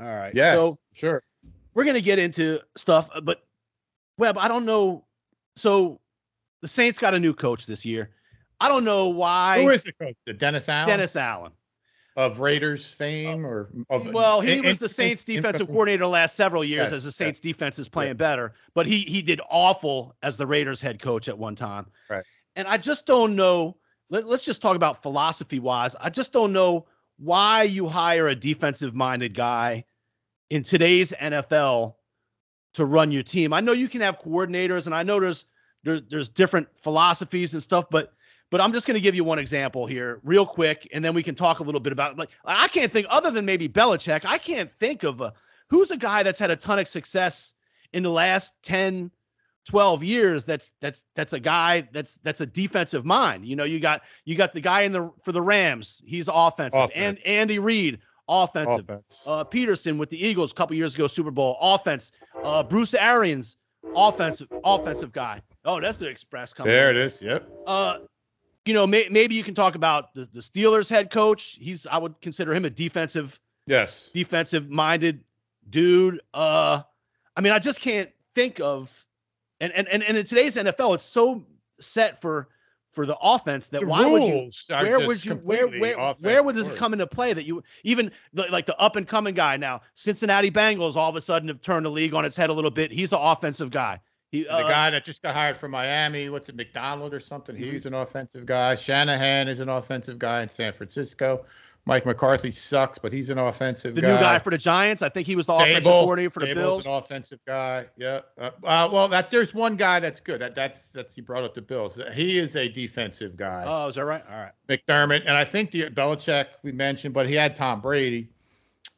[0.00, 0.34] All right.
[0.34, 1.22] Yes, So sure.
[1.72, 3.46] we're gonna get into stuff, uh, but
[4.18, 5.06] Webb, I don't know.
[5.56, 6.00] So
[6.60, 8.10] the Saints got a new coach this year.
[8.60, 10.16] I don't know why Who is the coach?
[10.26, 11.52] The Dennis Allen Dennis Allen.
[12.16, 15.74] Of Raiders fame, uh, or of, Well, he in- was the Saints in- defensive in-
[15.74, 18.86] coordinator the last several years Yes, as the yes, Saints defense is playing better, but
[18.86, 21.86] he he did awful as the Raiders head coach at one time.
[22.10, 22.24] Right.
[22.56, 23.76] And I just don't know.
[24.10, 25.96] Let, let's just talk about philosophy wise.
[26.00, 26.86] I just don't know
[27.18, 29.84] why you hire a defensive minded guy
[30.50, 31.94] in today's NFL
[32.74, 33.52] to run your team.
[33.54, 35.46] I know you can have coordinators, and I know there's
[35.82, 38.12] there's there's different philosophies and stuff, but
[38.52, 41.22] but I'm just going to give you one example here, real quick, and then we
[41.22, 44.26] can talk a little bit about like I can't think other than maybe Belichick.
[44.26, 45.32] I can't think of a
[45.70, 47.54] who's a guy that's had a ton of success
[47.94, 49.10] in the last 10,
[49.64, 50.44] 12 years.
[50.44, 53.46] That's that's that's a guy that's that's a defensive mind.
[53.46, 56.02] You know, you got you got the guy in the for the Rams.
[56.04, 56.92] He's offensive, Offense.
[56.94, 58.84] and Andy Reid offensive.
[58.84, 59.04] offense.
[59.24, 62.12] Uh, Pederson with the Eagles a couple years ago, Super Bowl offense.
[62.44, 63.56] Uh, Bruce Arians,
[63.96, 65.40] offensive offensive guy.
[65.64, 66.70] Oh, that's the Express coming.
[66.70, 67.22] There it is.
[67.22, 67.50] Yep.
[67.66, 67.98] Uh,
[68.64, 71.58] you know, may, maybe you can talk about the, the Steelers head coach.
[71.60, 74.08] He's I would consider him a defensive Yes.
[74.12, 75.22] defensive minded
[75.70, 76.20] dude.
[76.34, 76.82] Uh,
[77.36, 79.06] I mean, I just can't think of,
[79.60, 81.44] and and and, and in today's NFL, it's so
[81.78, 82.48] set for
[82.92, 86.54] for the offense that The why would you where would you where where where would
[86.54, 89.80] this come into play that you even the, like the up and coming guy now
[89.94, 92.70] Cincinnati Bengals all of a sudden have turned the league on its head a little
[92.70, 92.92] bit.
[92.92, 93.98] He's an offensive guy.
[94.32, 97.54] He The uh, guy that just got hired from Miami, what's it, McDonald or something?
[97.54, 97.72] Mhm.
[97.72, 98.74] He's an offensive guy.
[98.74, 101.44] Shanahan is an offensive guy in San Francisco.
[101.84, 104.06] Mike McCarthy sucks, but he's an offensive the guy.
[104.06, 105.02] new guy for the Giants.
[105.02, 106.86] I think he was the offensive coordinator for the Bills.
[106.86, 107.86] an offensive guy.
[107.98, 108.20] Yeah.
[108.38, 110.40] Uh, uh, well, that there's one guy that's good.
[110.40, 111.98] That, that's that's he brought up the Bills.
[112.14, 113.64] He is a defensive guy.
[113.66, 114.22] Oh, is that right?
[114.30, 114.52] All right.
[114.68, 118.30] McDermott, and I think the Belichick we mentioned, but he had Tom Brady.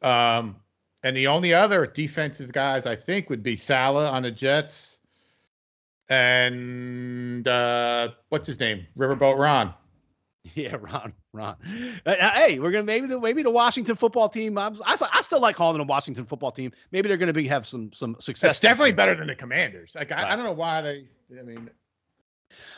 [0.01, 0.55] Um,
[1.03, 4.94] and the only other defensive guys I think would be Salah on the Jets,
[6.09, 9.73] and uh, what's his name, Riverboat Ron.
[10.53, 11.55] Yeah, Ron, Ron.
[12.05, 14.59] Uh, uh, hey, we're gonna maybe the maybe the Washington football team.
[14.59, 16.71] I'm, I, I still like calling them Washington football team.
[16.91, 18.49] Maybe they're gonna be have some some success.
[18.49, 19.93] That's definitely better than the Commanders.
[19.95, 20.31] Like I, Right.
[20.31, 21.07] I don't know why they.
[21.37, 21.67] I mean,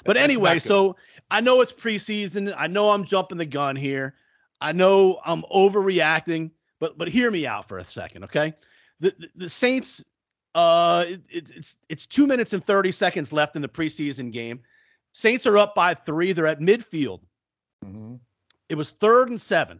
[0.05, 0.95] But anyway, so
[1.29, 2.53] I know it's preseason.
[2.57, 4.15] I know I'm jumping the gun here.
[4.61, 8.53] I know I'm overreacting, but but hear me out for a second, okay?
[9.01, 10.03] The the, the Saints,
[10.57, 14.59] uh, it, it- it's it's two minutes and thirty seconds left in the preseason game.
[15.13, 16.33] Saints are up by three.
[16.33, 17.21] They're at midfield.
[17.85, 18.19] Mhm.
[18.69, 19.79] It was third and seven.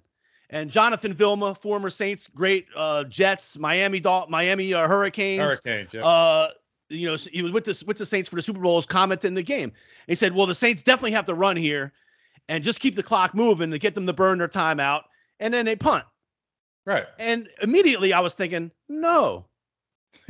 [0.50, 5.90] And Jonathan Vilma, former Saints, great uh, Jets, Miami Dol- Miami uh, Hurricanes, Hurricanes.
[5.92, 6.06] Yeah.
[6.06, 6.52] uh,
[6.90, 9.34] you know, he was with the with the Saints for the Super Bowl, was commenting
[9.34, 9.74] the game.
[10.08, 11.92] he said, "Well, the Saints definitely have to run here,
[12.48, 15.04] and just keep the clock moving to get them to burn their timeout,
[15.42, 16.06] and then they punt."
[16.86, 17.06] Right.
[17.20, 19.46] And immediately I was thinking, no,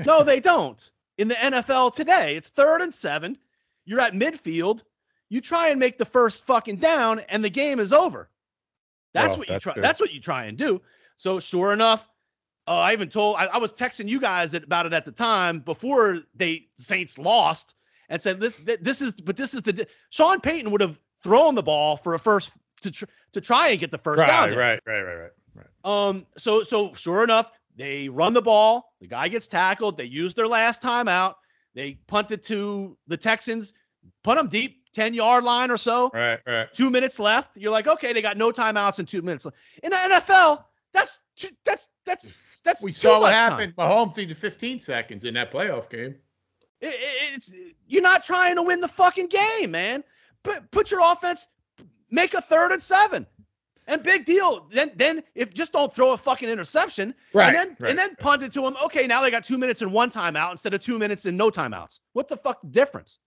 [0.06, 0.92] no, they don't.
[1.18, 3.38] In the NFL today, it's third and seven.
[3.86, 4.84] You're at midfield.
[5.30, 8.30] You try and make the first fucking down, and the game is over.
[9.14, 9.74] That's Well, what you that's try.
[9.74, 9.84] good.
[9.84, 10.82] That's what you try and do.
[11.16, 12.08] So sure enough,
[12.68, 15.60] uh, I even told I, I was texting you guys about it at the time
[15.60, 17.76] before they Saints lost
[18.10, 21.64] and said this, this is but this is the Sean Payton would have thrown the
[21.64, 24.50] ball for a first to tr- to try and get the first down.
[24.50, 24.60] Right, there.
[24.60, 25.16] right, right, right,
[25.56, 26.10] right, right.
[26.10, 28.94] Um, so so sure enough, they run the ball.
[29.00, 29.96] The guy gets tackled.
[29.98, 31.36] They use their last timeout.
[31.76, 33.74] They punt it to the Texans,
[34.24, 36.10] punt them deep, 10 yard line or so.
[36.14, 36.74] Right, right.
[36.74, 37.56] Two minutes left.
[37.56, 39.58] You're like, okay, they got no timeouts in two minutes left.
[39.84, 42.28] In the NFL, that's two, that's that's
[42.64, 43.76] that's We too saw what happened.
[43.78, 43.86] time.
[43.88, 44.14] happened.
[44.14, 46.16] Mahomes needed 15 seconds in that playoff game.
[46.82, 47.52] It- it- it's
[47.88, 50.04] you're not trying to win the fucking game, man.
[50.44, 51.46] Put put your offense,
[52.10, 53.26] make a third and seven,
[53.88, 54.68] and big deal.
[54.72, 58.16] Then then if just don't throw a fucking interception, Right, and then right, and then
[58.18, 58.76] punt it to them.
[58.86, 61.50] Okay, now they got two minutes and one timeout instead of two minutes and no
[61.50, 62.00] timeouts.
[62.14, 63.20] What the fuck difference?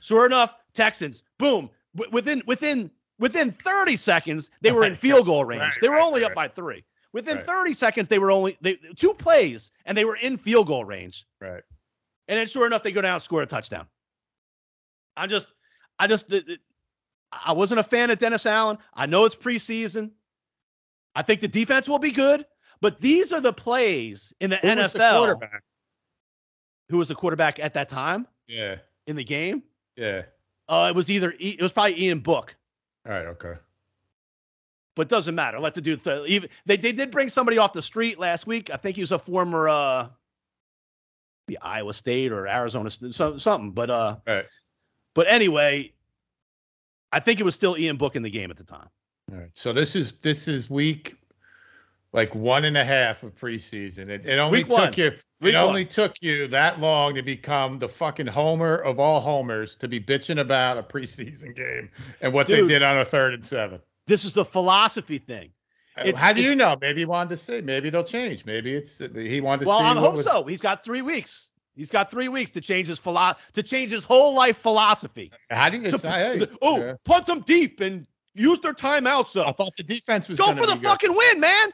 [0.00, 5.44] Sure enough, Texans, boom, w- within within within 30 seconds they were in field goal
[5.44, 5.60] range.
[5.60, 6.84] right, they were only up by three.
[7.12, 7.46] Within Right.
[7.46, 11.26] 30 seconds they were only they two plays and they were in field goal range.
[11.40, 11.62] Right.
[12.28, 13.86] And then sure enough, they go down and score a touchdown.
[15.16, 15.48] I'm just,
[15.98, 16.32] I just,
[17.32, 18.78] I wasn't a fan of Dennis Allen.
[18.94, 20.10] I know it's preseason.
[21.14, 22.44] I think the defense will be good,
[22.80, 25.16] but these are the plays in the Who was the NFL.
[25.18, 25.62] quarterback?
[26.88, 29.62] who was the quarterback at that time Yeah, in the game?
[29.96, 30.22] yeah.
[30.68, 32.54] Uh, it was either it was probably Ian Book,
[33.06, 33.54] All right, okay.
[34.94, 35.58] but doesn't matter.
[35.58, 36.02] Let the dude.
[36.04, 38.70] Th- even they they did bring somebody off the street last week.
[38.70, 40.08] I think he was a former uh,
[41.60, 43.72] Iowa State or Arizona, so, something.
[43.72, 44.44] But uh, Right.
[45.14, 45.92] But anyway,
[47.12, 48.88] I think it was still Ian Book in the game at the time.
[49.30, 49.50] All right.
[49.54, 51.16] So this is this is week
[52.12, 54.08] like one and a half of preseason.
[54.08, 54.92] It, it only Week took one.
[54.96, 55.66] you Week it one.
[55.68, 59.98] only took you that long to become the fucking homer of all homers to be
[60.00, 62.64] bitching about a preseason game and what Dude.
[62.64, 63.80] they did on a third and seven.
[64.06, 65.50] This is the philosophy thing.
[65.96, 66.76] Uh, it's- How do you know?
[66.80, 67.60] Maybe he wanted to see.
[67.60, 68.44] Maybe it'll change.
[68.46, 69.84] Maybe it's he wanted to Well, see.
[69.84, 70.44] I what hope was- so.
[70.44, 71.48] He's got three weeks.
[71.74, 75.30] He's got three weeks to change his philo- to change his whole life philosophy.
[75.50, 75.84] How do you?
[75.84, 76.92] It's, hey, oh, yeah.
[77.04, 80.74] punt them deep and use their timeouts I thought the defense was Go for the
[80.74, 80.82] be good.
[80.88, 81.70] fucking win, man.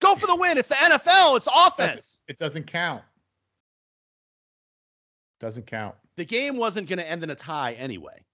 [0.00, 0.58] Go for the win.
[0.58, 1.36] It's the NFL.
[1.36, 2.18] It's offense.
[2.26, 3.02] It doesn't count.
[5.40, 5.94] Doesn't count.
[6.16, 8.24] The game wasn't going to end in a tie anyway.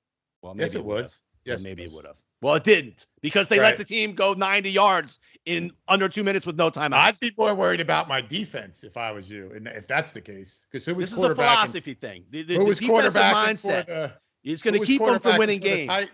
[0.42, 0.94] Well, maybe Yes, it would.
[0.96, 1.20] would've.
[1.44, 2.16] Yeah, Yes, maybe it would have.
[2.42, 6.44] Well, it didn't because they let the team go 90 yards in under two minutes
[6.44, 6.94] with no timeouts.
[6.94, 10.20] I'd be more worried about my defense if I was you, and if that's the
[10.20, 12.24] case, because who was This is a philosophy thing.
[12.30, 14.12] The, the, Who the was defensive mindset the-
[14.44, 16.08] is going to keep them from winning games.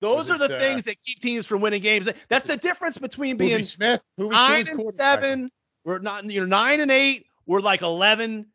[0.00, 2.08] Those are the uh, things that keep teams from winning games.
[2.28, 4.02] That's the difference between being Smith.
[4.18, 5.50] Nine and seven.
[5.84, 7.26] We're not you're nine and eight.
[7.46, 8.46] We're like eleven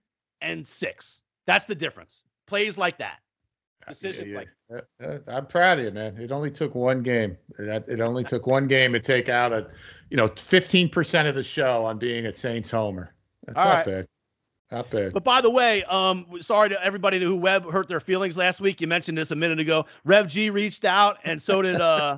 [0.41, 1.21] and six.
[1.45, 2.25] That's the difference.
[2.47, 3.19] Plays like that.
[3.87, 6.17] Decisions like Uh, uh, I'm proud of you, man.
[6.17, 7.37] It only took one game.
[7.57, 9.67] That it only took one game to take out a,
[10.09, 13.13] you know, 15% of the show on being a Saints homer.
[13.45, 13.85] That's All not right.
[13.85, 14.07] bad.
[14.71, 15.13] Not bad.
[15.13, 18.81] But by the way, um, sorry to everybody who Webb hurt their feelings last week.
[18.81, 19.85] You mentioned this a minute ago.
[20.03, 22.17] Rev G reached out, and so did uh,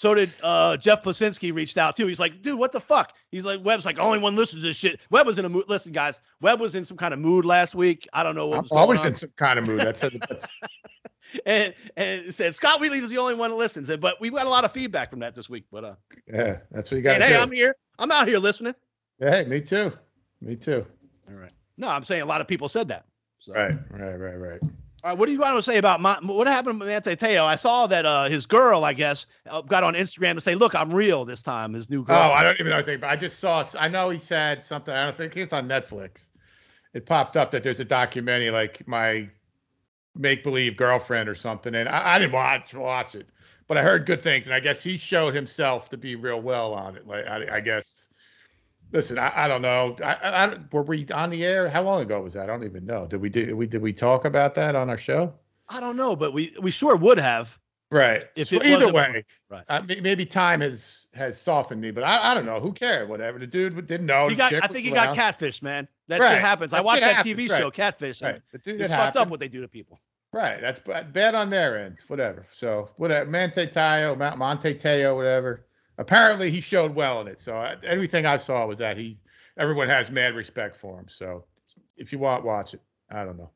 [0.00, 2.06] so did uh, Jeff Plasinski reached out too.
[2.06, 3.12] He's like, dude, what the fuck?
[3.30, 4.98] He's like, Webb's like, only one listens to this shit.
[5.10, 5.66] Webb was in a mood.
[5.68, 8.08] Listen, guys, Webb was in some kind of mood last week.
[8.14, 9.08] I don't know what I'm was always on.
[9.08, 9.80] in some kind of mood.
[9.80, 10.48] That's, that's
[11.44, 13.94] and and it said Scott Wheatley is the only one that listens.
[13.94, 15.66] But we got a lot of feedback from that this week.
[15.70, 15.94] But uh,
[16.26, 17.36] yeah, that's what you got hey.
[17.36, 17.76] I'm here.
[17.98, 18.74] I'm out here listening.
[19.18, 19.92] Hey, me too.
[20.40, 20.86] Me too.
[21.28, 21.52] All right.
[21.76, 23.04] No, I'm saying a lot of people said that.
[23.38, 23.52] So.
[23.52, 24.60] Right, right, right, right.
[25.02, 27.46] All right, what do you want to say about my, what happened with Manti Teo?
[27.46, 30.74] I saw that uh, his girl, I guess, uh, got on Instagram to say, "Look,
[30.74, 32.16] I'm real this time." His new girl.
[32.18, 33.64] Oh, I don't even know anything, but I just saw.
[33.78, 34.94] I know he said something.
[34.94, 36.26] I don't think it's on Netflix.
[36.92, 39.28] It popped up that there's a documentary like my
[40.16, 43.30] make believe girlfriend or something, and I, I didn't watch watch it,
[43.68, 46.74] but I heard good things, and I guess he showed himself to be real well
[46.74, 47.06] on it.
[47.06, 48.08] Like I, I guess.
[48.92, 49.96] Listen, I, I don't know.
[50.02, 51.68] I, I, I were we on the air?
[51.68, 52.44] How long ago was that?
[52.44, 53.06] I don't even know.
[53.06, 55.32] Did we did we did we talk about that on our show?
[55.68, 57.56] I don't know, but we we sure would have.
[57.92, 58.24] Right.
[58.36, 59.64] If So either way, right.
[59.68, 62.60] uh, maybe time has has softened me, but I, I don't know.
[62.60, 63.08] Who cared?
[63.08, 63.38] Whatever.
[63.38, 64.28] The dude didn't know.
[64.28, 64.52] He got.
[64.52, 65.16] I think he got around.
[65.16, 65.88] catfish, man.
[66.08, 66.34] That Right.
[66.34, 66.72] shit happens.
[66.72, 67.58] I That watched that happens, TV right.
[67.58, 68.22] show, Catfish.
[68.22, 68.40] Right.
[68.52, 70.00] The dude It's fucked up what they do to people.
[70.32, 70.60] Right.
[70.60, 71.98] That's bad on their end.
[72.06, 72.44] Whatever.
[72.52, 73.28] So whatever.
[73.28, 75.66] Manti Teo, Mount Manti Teo, whatever.
[75.98, 77.40] Apparently he showed well in it.
[77.40, 79.18] So I, everything I saw was that he,
[79.58, 81.06] everyone has mad respect for him.
[81.08, 81.44] So
[81.96, 82.80] if you want, watch it.
[83.10, 83.50] I don't know.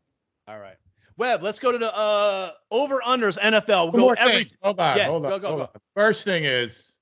[0.47, 0.77] All right.
[1.16, 3.92] Webb, let's go to the uh over unders NFL.
[3.92, 4.47] We'll One go more every.
[4.62, 4.97] Hold on.
[4.97, 5.31] Yeah, hold on.
[5.31, 5.64] go, go, hold go.
[5.64, 5.81] on.
[5.94, 6.94] First thing is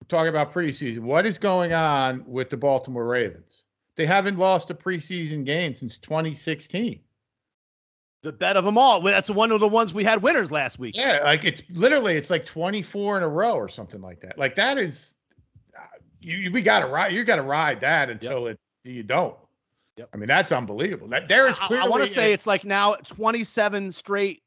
[0.00, 1.00] we're talking about preseason.
[1.00, 3.64] What is going on with the Baltimore Ravens?
[3.96, 7.00] They haven't lost a preseason game since 2016.
[8.22, 9.00] The bet of them all.
[9.00, 10.96] That's one of the ones we had winners last week.
[10.96, 14.38] Yeah, like it's literally it's like 24 in a row or something like that.
[14.38, 15.14] Like that is
[15.76, 15.80] uh,
[16.20, 19.36] you, you we got to ride you got to ride that until it you don't.
[19.96, 20.10] Yep.
[20.12, 21.08] I mean that's unbelievable.
[21.08, 24.42] That there is I, clearly want to say it's like now 27 straight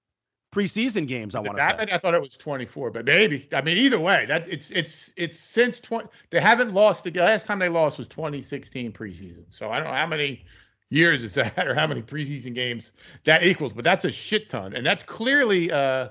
[0.54, 1.34] preseason games.
[1.36, 1.92] I want to say.
[1.92, 3.50] I thought it was 24, but maybe.
[3.54, 6.08] I mean, either way, that it's it's it's since 20.
[6.30, 7.04] They haven't lost.
[7.04, 9.46] The last time they lost was 2016 preseason.
[9.50, 10.46] So I don't know how many
[10.94, 12.94] years is that, or how many preseason games
[13.26, 13.74] that equals.
[13.74, 16.10] But that's a shit ton, and that's clearly, uh,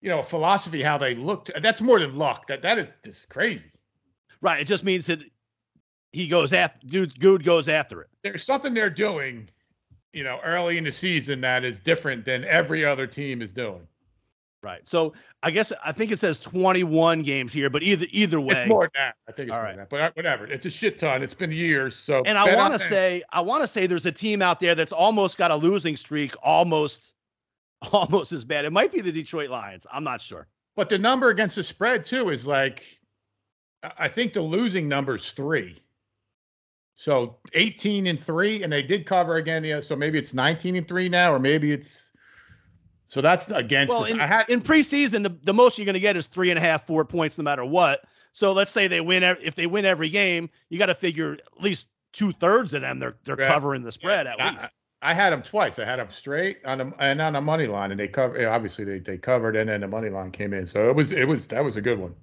[0.00, 1.50] you know, a philosophy how they looked.
[1.62, 2.46] That's more than luck.
[2.48, 3.70] That that is just crazy.
[4.40, 4.60] Right.
[4.60, 5.20] It just means that
[6.12, 7.18] he goes after dude.
[7.20, 8.08] Good goes after it.
[8.22, 9.48] There's something they're doing,
[10.12, 13.86] you know, early in the season that is different than every other team is doing.
[14.62, 14.86] Right.
[14.86, 18.54] So I guess I think it says 21 games here, but either either way.
[18.54, 19.14] It's more than that.
[19.28, 19.70] I think it's more right.
[19.70, 19.90] than that.
[19.90, 20.46] But whatever.
[20.46, 21.20] It's a shit ton.
[21.22, 21.96] It's been years.
[21.96, 24.76] So and I want to say, I want to say there's a team out there
[24.76, 27.14] that's almost got a losing streak, almost,
[27.92, 28.64] almost as bad.
[28.64, 29.84] It might be the Detroit Lions.
[29.92, 30.46] I'm not sure.
[30.76, 32.84] But the number against the spread too is like,
[33.98, 35.76] I- think the losing number's three.
[36.94, 39.64] So 18 and three, and they did cover again.
[39.64, 42.11] Yeah, so maybe it's 19 and three now, or maybe it's.
[43.12, 43.90] So that's against.
[43.90, 44.10] Well, us.
[44.10, 46.56] in, I had in preseason, the, the most you're going to get is three and
[46.56, 48.04] a half, four points, no matter what.
[48.32, 49.22] So let's say they win.
[49.22, 52.98] If they win every game, you got to figure at least two thirds of them
[52.98, 53.48] they're they're Yeah.
[53.48, 54.64] covering the spread at I, least.
[55.02, 55.78] I had them twice.
[55.78, 58.46] I had them straight on the and on the money line, and they covered.
[58.46, 60.66] Obviously, they they covered, and then the money line came in.
[60.66, 62.14] So it was it was that was a good one.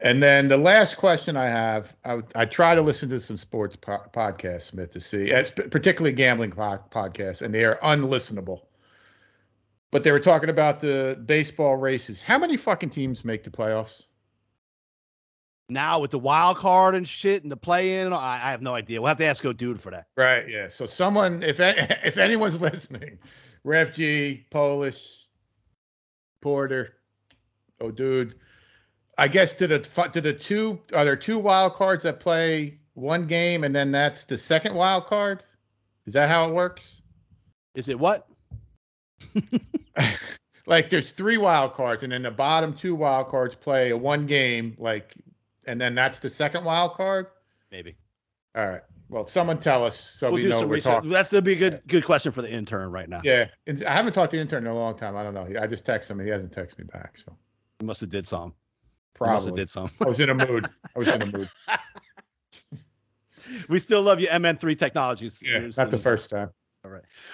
[0.00, 3.74] And then the last question I have, I, I try to listen to some sports
[3.74, 8.65] po- podcasts, Smith, to see, as, particularly gambling po- podcasts, and they are unlistenable.
[9.92, 12.20] But they were talking about the baseball races.
[12.20, 14.02] How many fucking teams make the playoffs?
[15.68, 18.74] Now with the wild card and shit and the play in, I, I have no
[18.74, 19.00] idea.
[19.00, 20.06] We'll have to ask Go Dude for that.
[20.16, 20.48] Right.
[20.48, 20.68] Yeah.
[20.68, 23.18] So someone, if if anyone's listening,
[23.64, 25.26] Rev G, Polish,
[26.40, 26.94] Porter,
[27.80, 28.36] oh dude,
[29.18, 29.80] I guess to the
[30.12, 34.24] to the two are there two wild cards that play one game and then that's
[34.24, 35.42] the second wild card?
[36.06, 37.02] Is that how it works?
[37.74, 38.28] Is it what?
[40.66, 44.26] like there's three wild cards and then the bottom two wild cards play a one
[44.26, 45.14] game like
[45.66, 47.26] and then that's the second wild card.
[47.70, 47.96] Maybe.
[48.54, 48.82] All right.
[49.08, 50.94] Well, someone tell us so we'll we do know some we're research.
[50.94, 51.10] talking.
[51.10, 53.20] That's gonna be a good good question for the intern right now.
[53.22, 55.16] Yeah, and I haven't talked to the intern in a long time.
[55.16, 55.46] I don't know.
[55.60, 56.20] I just texted him.
[56.20, 57.16] and He hasn't texted me back.
[57.16, 57.36] So
[57.80, 58.54] You must have did some.
[59.20, 59.90] You must have probably did some.
[60.04, 60.68] I was in a mood.
[60.94, 61.48] I was in a mood.
[63.68, 65.42] we still love you, MN3 Technologies.
[65.44, 66.50] Yeah, Here's not the first time.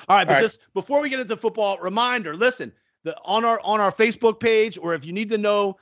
[0.08, 0.40] All right, but All right.
[0.42, 2.72] this before we get into football, reminder: listen,
[3.04, 5.76] the on our on our Facebook page, or if you need to know,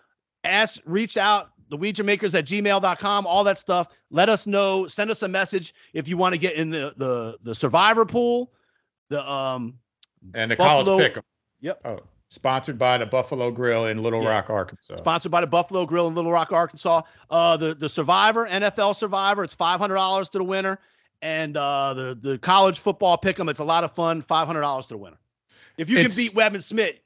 [0.44, 3.88] ask, reach out, the wager makers at gmail.com, all that stuff.
[4.10, 4.86] Let us know.
[4.86, 8.52] Send us a message if you want to get in the the the survivor pool.
[9.08, 9.74] The um
[10.34, 11.24] And the Buffalo- college pick.
[11.60, 11.80] Yep.
[11.84, 11.98] Oh,
[12.30, 14.30] sponsored by the Buffalo Grill in Little Yeah.
[14.30, 14.96] Rock, Arkansas.
[14.98, 17.02] sponsored by the Buffalo Grill in Little Rock, Arkansas.
[17.28, 20.78] Uh, the the Survivor NFL Survivor, it's five hundred dollars to the winner,
[21.22, 24.86] and uh, the the college football pick'em, it's a lot of fun, five hundred dollars
[24.86, 25.18] to the winner.
[25.76, 26.96] If you can beat Webb and Smith,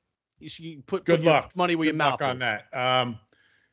[0.41, 1.51] you should put, Good put your luck.
[1.55, 2.39] money where your mouth on is.
[2.41, 2.67] that.
[2.73, 3.19] Um,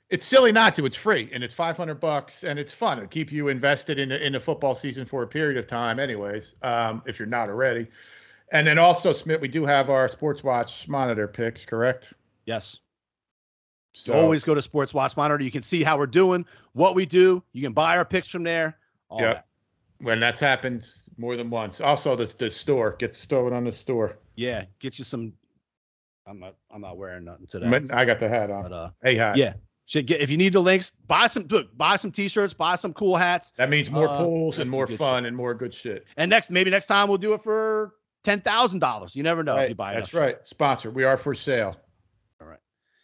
[0.10, 0.86] it's silly not to.
[0.86, 2.98] It's free and it's 500 bucks and it's fun.
[2.98, 6.00] It'll keep you invested in the, in the football season for a period of time,
[6.00, 6.56] anyways.
[6.62, 7.88] Um, if you're not already.
[8.52, 12.14] And then also, Smith, we do have our Sports Watch monitor picks, correct?
[12.46, 12.78] Yes.
[13.94, 15.44] So Always go to Sports Watch Monitor.
[15.44, 17.42] You can see how we're doing, what we do.
[17.54, 18.78] You can buy our picks from there.
[19.10, 19.36] All Yep.
[19.36, 19.46] that.
[20.02, 20.88] When that's happened
[21.18, 21.80] more than once.
[21.82, 22.96] Also, the the store.
[23.00, 24.18] Get the store on the store.
[24.36, 24.66] Yeah.
[24.80, 25.34] Get you some.
[26.28, 26.56] I'm not.
[26.74, 27.70] I'm not wearing nothing today.
[27.70, 28.64] But I got the hat on.
[28.64, 29.38] But uh, Hey, hat.
[29.38, 29.54] yeah.
[29.88, 31.48] Should get if you need the links, buy some.
[31.50, 33.52] Look, buy some T-shirts, buy some cool hats.
[33.58, 36.06] That means more Uh, pools and more fun and more good shit.
[36.18, 39.16] And next, maybe next time we'll do it for ten thousand dollars.
[39.16, 39.96] You never know if you buy it.
[39.96, 40.38] That's right.
[40.46, 40.92] Sponsor.
[40.92, 41.76] We are for sale.
[42.40, 42.60] All right.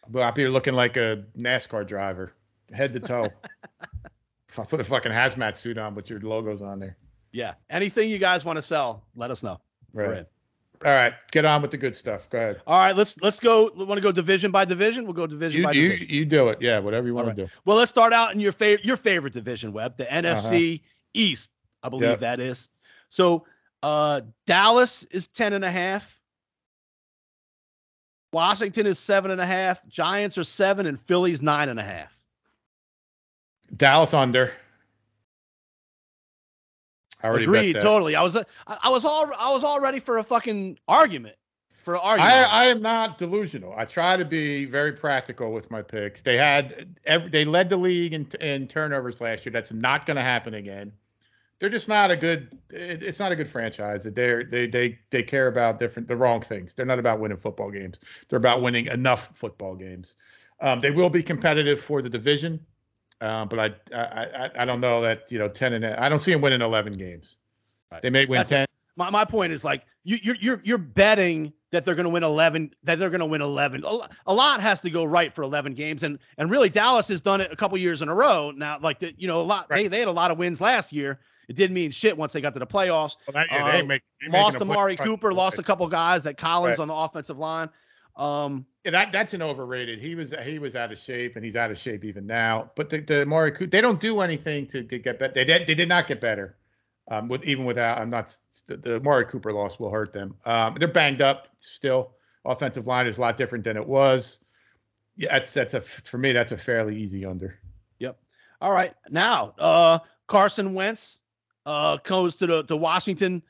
[0.08, 2.32] But up here looking like a NASCAR driver,
[2.72, 3.28] head to toe.
[4.58, 6.96] if I put a fucking hazmat suit on with your logos on there.
[7.32, 7.54] Yeah.
[7.70, 9.60] Anything you guys want to sell, let us know.
[9.92, 10.26] Right.
[10.84, 11.12] All right.
[11.32, 12.28] Get on with the good stuff.
[12.30, 12.60] Go ahead.
[12.66, 13.70] All right, let's let's go.
[13.74, 15.04] Want to go division by division?
[15.04, 16.08] We'll go division You, by you, division.
[16.08, 16.60] you do it.
[16.62, 16.78] Yeah.
[16.78, 17.52] Whatever you want All to do.
[17.64, 20.82] Well, let's start out in your favorite your favorite division, Webb, the NFC
[21.14, 21.50] East.
[21.82, 22.20] I believe Yep.
[22.20, 22.68] that is.
[23.08, 23.44] So
[23.82, 26.20] uh Dallas is 10 and a half.
[28.32, 29.86] Washington is seven and a half.
[29.88, 32.12] Giants are seven, and Philly's nine and a half.
[33.76, 34.52] Dallas under.
[37.22, 38.14] I already Agreed, totally.
[38.14, 41.36] I was I, I was all I was all ready for a fucking argument.
[41.84, 42.34] For an argument.
[42.34, 43.74] I, I am not delusional.
[43.76, 46.22] I try to be very practical with my picks.
[46.22, 49.52] They had every they led the league in, in turnovers last year.
[49.52, 50.92] That's not going to happen again.
[51.58, 52.56] They're just not a good.
[52.70, 54.04] It's not a good franchise.
[54.04, 56.72] They're they they they care about different the wrong things.
[56.72, 57.98] They're not about winning football games.
[58.28, 60.14] They're about winning enough football games.
[60.60, 62.60] Um, they will be competitive for the division,
[63.20, 66.20] uh, but I, I I I don't know that you know ten and I don't
[66.20, 67.36] see them winning eleven games.
[67.90, 68.02] Right.
[68.02, 68.66] They may win That's- ten.
[68.96, 72.22] my, my point is like you you're you're you're betting that they're going to win
[72.22, 75.42] 11 that they're going to win 11 a, a lot has to go right for
[75.42, 78.50] 11 games and and really Dallas has done it a couple years in a row
[78.52, 79.90] now like the, you know a lot they, Right.
[79.90, 82.54] they had a lot of wins last year it didn't mean shit once they got
[82.54, 85.62] to the playoffs Well, that- yeah, uh, they make, they lost Amari Cooper lost a
[85.62, 86.82] couple guys that Collins Right.
[86.82, 87.68] on the offensive line
[88.18, 90.00] um Yeah, that, that's an overrated.
[90.00, 92.70] He was he was out of shape, and he's out of shape even now.
[92.76, 95.32] But the the Cooper, they don't do anything to, to get better.
[95.32, 96.56] They did they did not get better.
[97.10, 100.34] Um, with even without, I'm not the, the Amari Cooper loss will hurt them.
[100.44, 102.12] Um, they're banged up still.
[102.44, 104.40] Offensive line is a lot different than it was.
[105.16, 107.58] Yeah, that's that's a for me that's a fairly easy under.
[107.98, 108.18] Yep.
[108.60, 111.18] All right now uh Carson Wentz
[111.66, 113.42] uh goes to the to Washington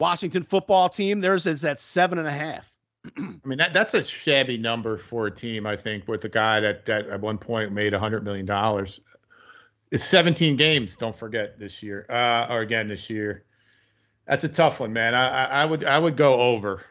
[0.00, 2.71] Washington football team theirs is at seven and a half
[3.04, 5.66] I mean that that's a shabby number for a team.
[5.66, 9.00] I think with a guy that that at one point made hundred million dollars.
[9.90, 10.96] It's 17 games.
[10.96, 13.44] Don't forget this year, uh, or again this year.
[14.26, 15.14] That's a tough one, man.
[15.14, 16.82] I, I I would I would go over.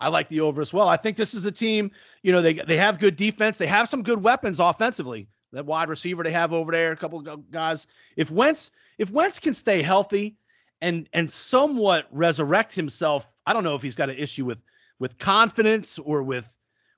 [0.00, 0.88] I like the over as well.
[0.88, 1.90] I think this is a team,
[2.22, 3.58] you know, they they have good defense.
[3.58, 5.28] They have some good weapons offensively.
[5.52, 7.86] That wide receiver they have over there, a couple of guys.
[8.16, 10.36] If Wentz if Wentz can stay healthy
[10.80, 14.58] and and somewhat resurrect himself, I don't know if he's got an issue with
[14.98, 16.54] with confidence or with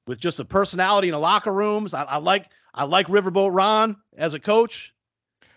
[0.06, 1.94] with just a personality in the locker rooms.
[1.94, 4.94] I, I like I like Riverboat Ron as a coach.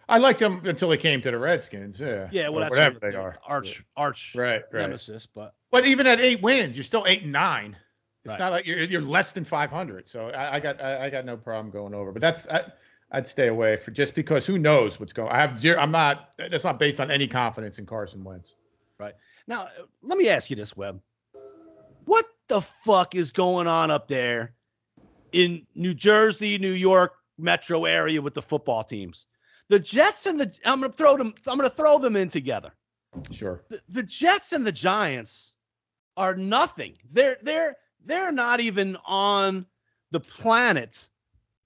[0.09, 1.99] I liked him until he came to the Redskins.
[1.99, 2.27] Yeah.
[2.31, 3.37] Yeah, well, that's whatever they are.
[3.47, 4.63] arch arch Right.
[4.71, 4.81] Right.
[4.81, 5.25] nemesis.
[5.25, 7.77] But But even at eight wins, you're still eight and nine.
[8.25, 8.39] It's Right.
[8.39, 10.07] not like you're you're less than 500.
[10.09, 12.11] So I, I got I, I got no problem going over.
[12.11, 12.63] But that's I,
[13.11, 15.29] I'd stay away for just because who knows what's going.
[15.31, 15.79] I have zero.
[15.79, 16.31] I'm not.
[16.37, 18.55] That's not based on any confidence in Carson Wentz.
[18.99, 19.13] Right
[19.47, 19.67] now,
[20.01, 21.01] let me ask you this, Webb.
[22.05, 24.53] What the fuck is going on up there
[25.31, 29.25] in New Jersey, New York metro area with the football teams?
[29.69, 32.73] The Jets and the I'm gonna throw them, I'm gonna throw them in together.
[33.31, 33.63] Sure.
[33.69, 35.55] The, the Jets and the Giants
[36.17, 36.97] are nothing.
[37.11, 39.65] They're they're they're not even on
[40.11, 41.09] the planet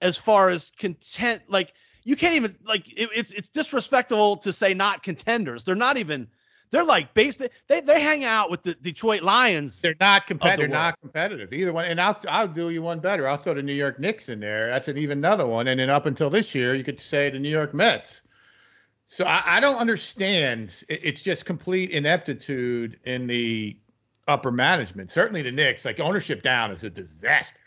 [0.01, 1.41] as far as content.
[1.47, 1.73] Like
[2.03, 5.63] you can't even like it, it's it's disrespectful to say not contenders.
[5.63, 6.27] They're not even.
[6.69, 7.41] They're like based.
[7.67, 9.79] They they hang out with the Detroit Lions.
[9.81, 10.69] They're not competitive.
[10.69, 10.83] They're world.
[10.83, 11.85] not competitive either one.
[11.85, 13.27] And I'll I'll do you one better.
[13.27, 14.67] I'll throw the New York Knicks in there.
[14.67, 15.67] That's an even another one.
[15.67, 18.21] And then up until this year, you could say the New York Mets.
[19.07, 20.83] So I, I don't understand.
[20.89, 23.77] It- It's just complete ineptitude in the
[24.27, 25.09] upper management.
[25.11, 27.57] Certainly the Knicks, like ownership down is a disaster.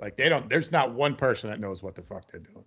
[0.00, 0.48] Like they don't.
[0.48, 2.64] There's not one person that knows what the fuck they're doing.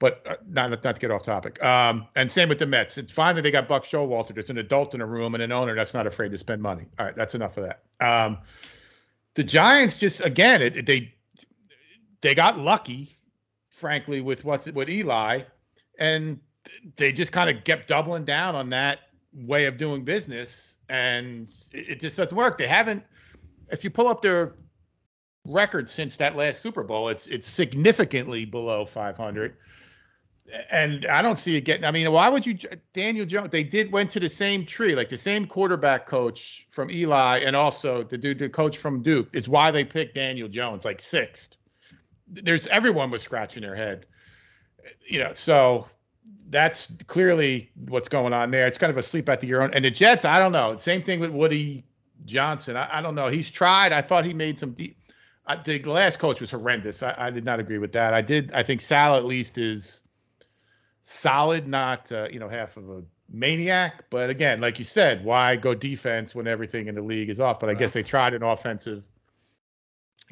[0.00, 1.62] But uh, not not to get off topic.
[1.64, 2.98] Um, and same with the Mets.
[2.98, 4.32] It's fine that they got Buck Showalter.
[4.34, 6.84] There's an adult in a room and an owner that's not afraid to spend money.
[6.98, 7.82] All right, that's enough of that.
[8.00, 8.38] Um,
[9.34, 11.14] the Giants just again, it, it- they
[12.20, 13.12] they got lucky,
[13.70, 15.42] frankly, with what's with Eli,
[15.98, 16.38] and
[16.96, 19.00] they just kind of kept doubling down on that
[19.32, 22.58] way of doing business, and it, it just doesn't work.
[22.58, 23.02] They haven't.
[23.70, 24.54] If you pull up their
[25.44, 29.56] record since that last Super Bowl, it's it's significantly below 500
[30.70, 31.84] and I don't see it getting.
[31.84, 32.58] I mean, why would you,
[32.92, 33.50] Daniel Jones?
[33.50, 37.54] They did went to the same tree, like the same quarterback coach from Eli, and
[37.54, 39.28] also the dude, the coach from Duke.
[39.32, 41.56] It's why they picked Daniel Jones, like sixth.
[42.28, 44.06] There's everyone was scratching their head,
[45.06, 45.32] you know.
[45.34, 45.88] So
[46.50, 48.66] that's clearly what's going on there.
[48.66, 49.72] It's kind of a sleep at the year own.
[49.74, 50.76] And the Jets, I don't know.
[50.76, 51.84] Same thing with Woody
[52.24, 52.76] Johnson.
[52.76, 53.28] I, I don't know.
[53.28, 53.92] He's tried.
[53.92, 54.72] I thought he made some.
[54.72, 54.96] De-
[55.46, 57.02] I, the last coach was horrendous.
[57.02, 58.12] I, I did not agree with that.
[58.12, 58.52] I did.
[58.52, 60.02] I think Sal at least is
[61.08, 64.04] solid, not uh, you know half of a maniac.
[64.10, 67.58] But again, like you said, why go defense when everything in the league is off?
[67.58, 69.02] But I guess they tried an offensive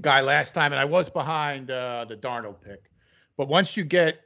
[0.01, 2.91] guy last time, and I was behind uh, the Darnold pick.
[3.37, 4.21] But once you get,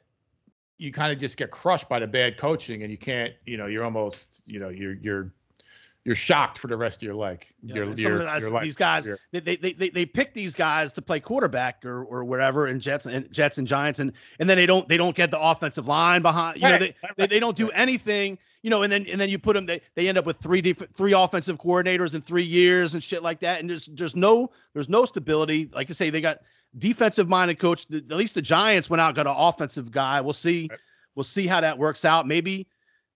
[0.78, 3.66] you kind of just get crushed by the bad coaching, and you can't, you know,
[3.66, 5.32] you're almost, you know, you're you're
[6.04, 7.40] you're shocked for the rest of your life.
[7.62, 9.18] Yeah, your, some your, of the guys, your life these guys, career.
[9.32, 12.80] they, they they they they pick these guys to play quarterback or or wherever in
[12.80, 15.88] Jets and Jets and Giants, and and then they don't they don't get the offensive
[15.88, 16.56] line behind.
[16.56, 18.38] You know, they, right, they they don't do anything.
[18.62, 19.66] You know, and then and then you put them.
[19.66, 23.22] They they end up with three def- three offensive coordinators in three years and shit
[23.22, 23.60] like that.
[23.60, 25.70] And there's there's no there's no stability.
[25.74, 26.40] Like I say, they got
[26.78, 27.86] defensive minded coach.
[27.88, 30.20] The- At least the Giants went out got an offensive guy.
[30.20, 30.68] We'll see.
[30.70, 30.78] Right.
[31.14, 32.26] We'll see how that works out.
[32.26, 32.66] Maybe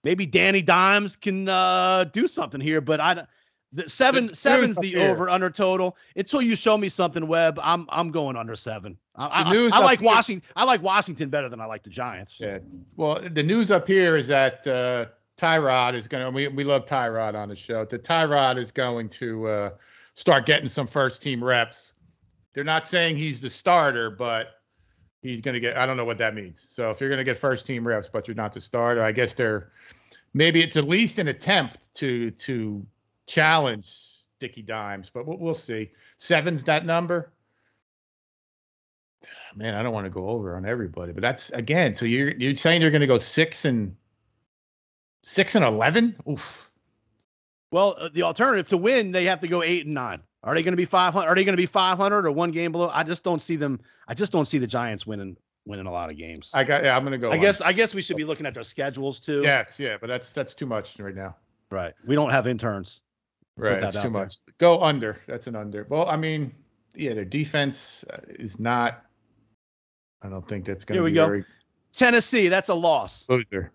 [0.04, 2.80] maybe Danny Dimes can uh, do something here.
[2.80, 3.26] But I,
[3.72, 5.10] the seven The seven's the here.
[5.10, 5.96] over under total.
[6.16, 8.96] Until you show me something, Webb, I'm I'm going under seven.
[9.16, 10.48] I, I- I like here- Washington.
[10.54, 12.36] I like Washington better than I like the Giants.
[12.38, 12.58] Yeah.
[12.96, 16.30] Well, the news up here is that uh, Tyrod is going to.
[16.30, 17.84] We we love Tyrod on the show.
[17.84, 19.70] That Tyrod is going to uh,
[20.14, 21.92] start getting some first team reps.
[22.54, 24.50] They're not saying he's the starter, but
[25.24, 25.76] he's going to get.
[25.76, 26.68] I don't know what that means.
[26.70, 29.10] So if you're going to get first team reps, but you're not the starter, I
[29.10, 29.72] guess they're
[30.34, 32.86] maybe it's at least an attempt to to
[33.26, 33.90] challenge
[34.38, 35.90] Dicky Dimes, but we'll, we'll see.
[36.18, 37.32] Seven's that number.
[39.56, 41.96] Man, I don't want to go over on everybody, but that's again.
[41.96, 43.96] So you're you're saying you're going to go six and
[45.22, 46.14] six and eleven?
[46.28, 46.70] Oof.
[47.70, 50.20] Well, uh, the alternative to win, they have to go eight and nine.
[50.44, 51.28] Are they going to be five hundred?
[51.28, 52.90] Are they going to be five hundred or one game below?
[52.92, 53.80] I just don't see them.
[54.08, 55.36] I just don't see the Giants winning
[55.66, 56.50] winning a lot of games.
[56.54, 56.84] I, I got.
[56.84, 57.32] Yeah, I'm going to go.
[57.32, 57.40] on.
[57.40, 59.42] guess I guess we should be looking at their schedules too.
[59.42, 61.34] Yes, yeah, but that's that's too much right now.
[61.70, 61.94] Right.
[62.06, 63.00] We don't have interns.
[63.56, 64.22] Right, that it's out too there.
[64.22, 64.36] much.
[64.58, 65.16] Go under.
[65.26, 65.86] That's an under.
[65.88, 66.52] Well, I mean,
[66.94, 69.02] yeah, their defense uh, is not.
[70.22, 71.26] I don't think that's going Here to we be go.
[71.26, 71.44] very
[71.92, 73.26] Tennessee, that's a loss.
[73.28, 73.72] loser.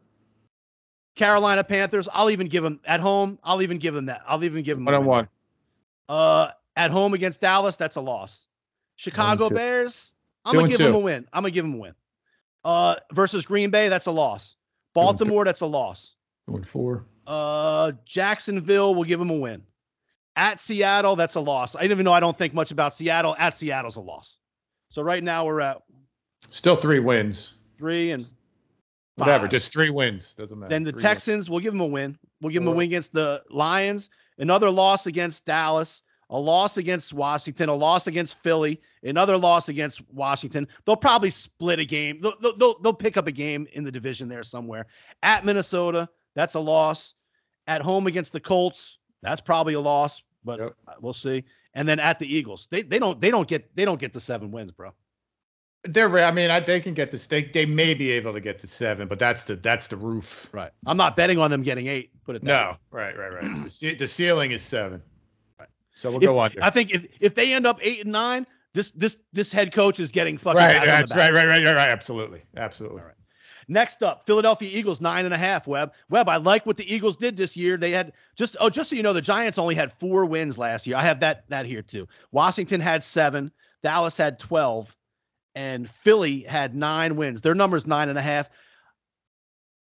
[1.15, 3.39] Carolina Panthers, I'll even give them at home.
[3.43, 4.21] I'll even give them that.
[4.27, 5.27] I'll even give them One on one.
[6.07, 6.49] Uh,
[6.79, 8.47] at home against Dallas, that's a loss.
[8.95, 9.55] Chicago two.
[9.55, 10.13] Bears,
[10.45, 11.27] I'm gonna and give them a win.
[11.33, 11.93] I'm gonna give them a win.
[12.63, 14.55] Uh, versus Green Bay, that's a loss.
[14.93, 16.15] Baltimore, that's a loss.
[16.45, 17.05] One four.
[17.27, 19.61] Uh, Jacksonville will give them a win.
[20.35, 21.75] At Seattle, that's a loss.
[21.75, 23.35] I even know I don't think much about Seattle.
[23.37, 24.37] At Seattle's a loss.
[24.89, 25.81] So right now we're at
[26.49, 27.53] Still three wins.
[27.77, 28.25] three and
[29.15, 29.49] Whatever.
[29.49, 30.33] Just three wins.
[30.37, 30.69] Doesn't matter.
[30.69, 31.03] Then the Three wins.
[31.03, 32.17] Texans, we'll give them a win.
[32.41, 34.09] We'll give them a win against the Lions.
[34.37, 36.03] Another loss against Dallas.
[36.31, 37.69] A loss against Washington.
[37.69, 38.79] A loss against Philly.
[39.03, 40.67] Another loss against Washington.
[40.85, 42.21] They'll probably split a game.
[42.21, 44.85] They'll, they'll, they'll, they'll pick up a game in the division there somewhere.
[45.23, 47.15] At Minnesota, that's a loss.
[47.67, 50.75] At home against the Colts, that's probably a loss, but Yep.
[50.87, 51.43] Uh, we'll see.
[51.73, 54.19] And then at the Eagles, they, they don't they don't get they don't get the
[54.19, 54.91] seven wins, bro.
[55.83, 56.09] They're.
[56.17, 57.29] I mean, I, they can get to.
[57.29, 60.49] They, they may be able to get to seven, but that's the that's the roof.
[60.51, 60.71] Right.
[60.85, 62.11] I'm not betting on them getting eight.
[62.25, 62.71] Put it that way.
[62.71, 62.77] No.
[62.97, 63.17] Right.
[63.17, 63.33] Right.
[63.33, 63.71] Right.
[63.79, 65.01] the, the ceiling is seven.
[65.99, 66.63] So we'll If- go under.
[66.63, 69.99] I think if if they end up eight and nine, this this this head coach
[69.99, 70.85] is getting fucking right.
[70.85, 71.33] That's right.
[71.33, 71.45] Right.
[71.45, 71.63] Right.
[71.63, 71.75] Right.
[71.75, 71.89] Right.
[71.89, 72.41] Absolutely.
[72.55, 73.01] Absolutely.
[73.01, 73.15] All right.
[73.67, 75.67] Next up, Philadelphia Eagles nine and a half.
[75.67, 76.27] Webb, Webb.
[76.27, 77.77] I like what the Eagles did this year.
[77.77, 80.87] They had just oh, just so you know, the Giants only had four wins last
[80.87, 80.97] year.
[80.97, 82.07] I have that that here too.
[82.31, 83.51] Washington had seven,
[83.83, 84.95] Dallas had twelve,
[85.53, 87.41] and Philly had nine wins.
[87.41, 88.49] Their number's nine and a half.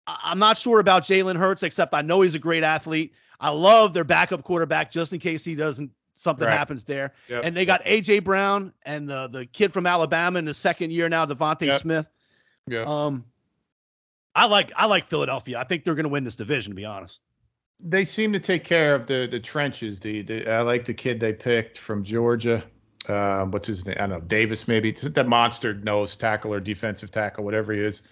[0.06, 3.14] I- I'm not sure about Jalen Hurts, except I know he's a great athlete.
[3.40, 5.90] I love their backup quarterback just in case he doesn't
[6.20, 6.56] something Right.
[6.56, 7.12] happens there.
[7.28, 7.44] Yep.
[7.44, 11.08] And they got AJ Brown and the the kid from Alabama in the second year
[11.08, 11.80] now, DeVonta Yep.
[11.80, 12.06] Smith.
[12.66, 12.84] Yeah.
[12.86, 13.24] Um,
[14.34, 15.58] I like I like Philadelphia.
[15.58, 16.70] I think they're going to win this division.
[16.72, 17.20] To be honest,
[17.80, 19.98] they seem to take care of the the trenches.
[19.98, 22.62] The, the I like the kid they picked from Georgia.
[23.08, 23.96] Um, what's his name?
[23.98, 24.20] I don't know.
[24.20, 28.02] Davis, maybe that monster nose tackle or defensive tackle, whatever he is.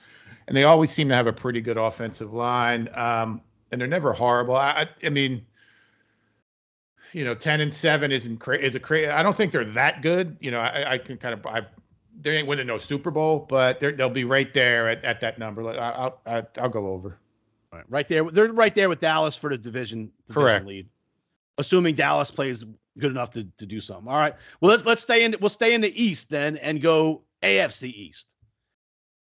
[0.49, 2.89] And they always seem to have a pretty good offensive line.
[2.95, 4.57] Um, and they're never horrible.
[4.57, 4.71] I,
[5.03, 5.45] I, I mean,
[7.13, 9.09] you know, ten and seven isn't cra- is a crazy.
[9.09, 10.37] I don't think they're that good.
[10.41, 11.63] You know, I, I can kind of I.
[12.21, 15.69] They ain't winning no Super Bowl, but they'll be right there at, at that number.
[15.69, 17.19] I'll I, I'll go over.
[17.73, 20.67] right, right there, they're right there with Dallas for the division, division Correct.
[20.67, 20.89] lead,
[21.59, 22.65] assuming Dallas plays
[22.99, 24.09] good enough to, to do something.
[24.09, 27.23] All right, well let's let's stay in we'll stay in the East then and go
[27.45, 28.27] AFC East.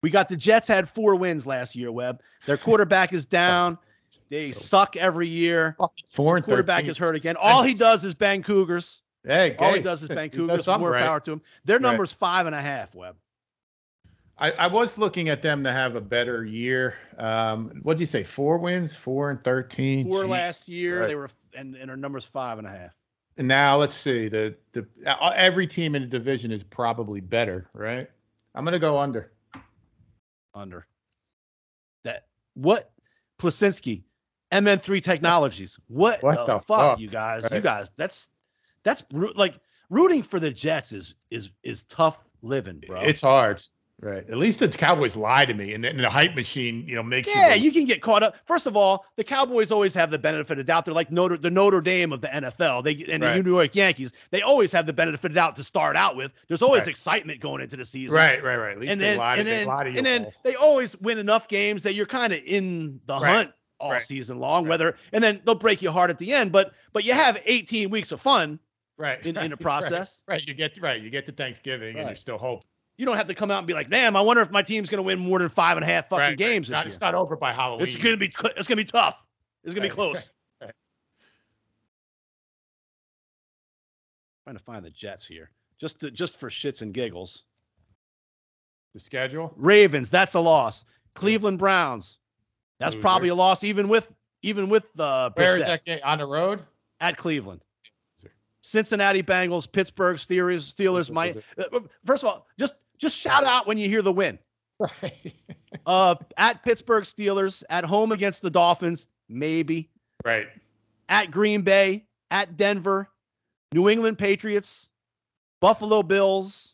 [0.01, 1.91] We got the Jets had four wins last year.
[1.91, 3.77] Webb, their quarterback is down.
[4.29, 5.75] They So- suck every year.
[6.09, 6.89] Four and Quarterback 13.
[6.89, 7.35] is hurt again.
[7.39, 9.01] All he does is bang Cougars.
[9.23, 10.67] Hey, All hey, he does is bang Cougars.
[10.67, 11.03] More right.
[11.03, 11.41] power to him.
[11.65, 11.81] Their Right.
[11.83, 12.93] number's five and a half.
[12.95, 13.15] Webb.
[14.39, 16.93] I, I was looking at them to have a better year.
[17.17, 18.23] Um, what'd you say?
[18.23, 20.07] Four wins, four and thirteen.
[20.07, 20.29] Four Gee.
[20.29, 21.01] last year.
[21.01, 21.07] Right.
[21.07, 22.91] They were and and our number's five and a half.
[23.37, 24.27] And now let's see.
[24.27, 28.09] The the uh, every team in the division is probably better, right?
[28.53, 29.31] I'm gonna go under.
[30.53, 30.85] under.
[32.03, 32.91] That what
[33.39, 34.03] Plasinski,
[34.51, 35.77] MN3 Technologies.
[35.87, 36.99] What, What the, the fuck, fuck?
[36.99, 37.47] you guys?
[37.51, 38.29] You guys, that's
[38.83, 43.01] that's like rooting for the Jets is is is tough living, bro.
[43.01, 43.61] It's hard,
[43.99, 44.23] right?
[44.29, 47.27] At least the Cowboys lie to me, and, then the hype machine, you know, makes
[47.27, 47.65] yeah, you.
[47.65, 48.35] you can get caught up.
[48.45, 50.85] First of all, the Cowboys always have the benefit of doubt.
[50.85, 52.83] They're like Notre the Notre Dame of the NFL.
[52.85, 53.35] They and Right.
[53.35, 54.13] the New York Yankees.
[54.29, 56.31] They always have the benefit of doubt to start out with.
[56.47, 56.89] There's always Right.
[56.89, 58.15] excitement going into the season.
[58.15, 58.71] right, right, right.
[58.71, 60.27] At least and they then lie to, and they then lie to you and then
[60.43, 63.29] they always win enough games that you're kind of in the Right.
[63.33, 64.01] hunt all Right.
[64.01, 64.63] season long.
[64.63, 64.69] Right.
[64.71, 67.89] Whether and then they'll break your heart at the end, but but you have 18
[67.89, 68.59] weeks of fun
[68.97, 70.23] right in, in the process.
[70.27, 72.63] Right, you get right, you get to Thanksgiving, and you're still hope.
[72.97, 74.89] You don't have to come out and be like, "Damn, I wonder if my team's
[74.89, 76.37] going to win more than five and a half fucking Right, right.
[76.37, 77.87] games Not- this It's not over by Halloween.
[77.87, 79.23] It's going to be cl- it's going to be tough.
[79.63, 80.31] It's going to be close.
[80.61, 80.71] right.
[84.45, 87.43] Trying to find the Jets here, just to, just for shits and giggles.
[88.93, 89.53] the schedule.
[89.57, 90.85] Ravens, that's a loss.
[91.15, 92.17] Cleveland Browns,
[92.79, 93.01] that's Loser.
[93.01, 94.13] probably a loss, even with
[94.43, 95.99] even with uh, Where is that game?
[96.03, 96.61] On the road?
[96.99, 97.61] at Cleveland.
[98.61, 101.09] Cincinnati Bengals, Pittsburgh Steelers, Steelers.
[101.11, 104.39] My uh, first of all, just just shout out when you hear the win.
[104.79, 105.33] Right.
[105.85, 109.89] Uh, at Pittsburgh Steelers, at home against the Dolphins, maybe.
[110.25, 110.47] right.
[111.09, 113.09] At Green Bay, at Denver,
[113.73, 114.89] New England Patriots,
[115.61, 116.73] Buffalo Bills,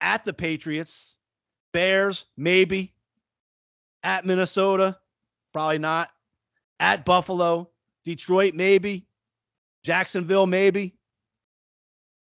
[0.00, 1.16] at the Patriots,
[1.72, 2.92] Bears, maybe.
[4.02, 4.98] At Minnesota,
[5.52, 6.10] probably not.
[6.80, 7.68] At Buffalo,
[8.04, 9.06] Detroit, maybe.
[9.82, 10.94] Jacksonville, maybe.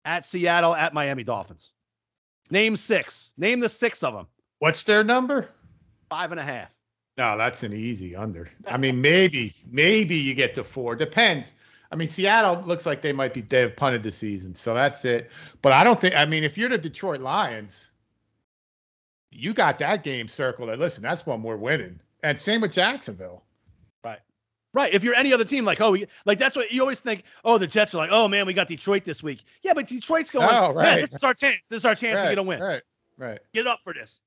[0.04, 1.72] At Seattle, at Miami Dolphins.
[2.50, 3.32] Name six.
[3.36, 4.26] Name the six of them.
[4.58, 5.48] What's their number?
[6.10, 6.68] Five and a half.
[7.16, 8.50] No, that's an easy under.
[8.66, 10.96] I mean, maybe, maybe you get to four.
[10.96, 11.54] Depends.
[11.92, 15.04] I mean, Seattle looks like they might be they have punted the season, so that's
[15.04, 15.30] it.
[15.62, 16.16] But I don't think.
[16.16, 17.86] I mean, if you're the Detroit Lions,
[19.30, 20.70] you got that game circled.
[20.70, 22.00] And listen, that's one we're winning.
[22.24, 23.44] And same with Jacksonville.
[24.02, 24.18] Right.
[24.72, 24.92] Right.
[24.92, 27.24] If you're any other team, like, oh, we, like that's what you always think.
[27.44, 29.44] Oh, the Jets are like, oh man, we got Detroit this week.
[29.62, 30.48] Yeah, but Detroit's going.
[30.50, 31.00] Oh, Man, right.
[31.00, 31.68] this is our chance.
[31.68, 32.60] This is our chance to get a win.
[32.60, 32.82] Right.
[33.18, 33.38] Right.
[33.52, 34.20] Get up for this.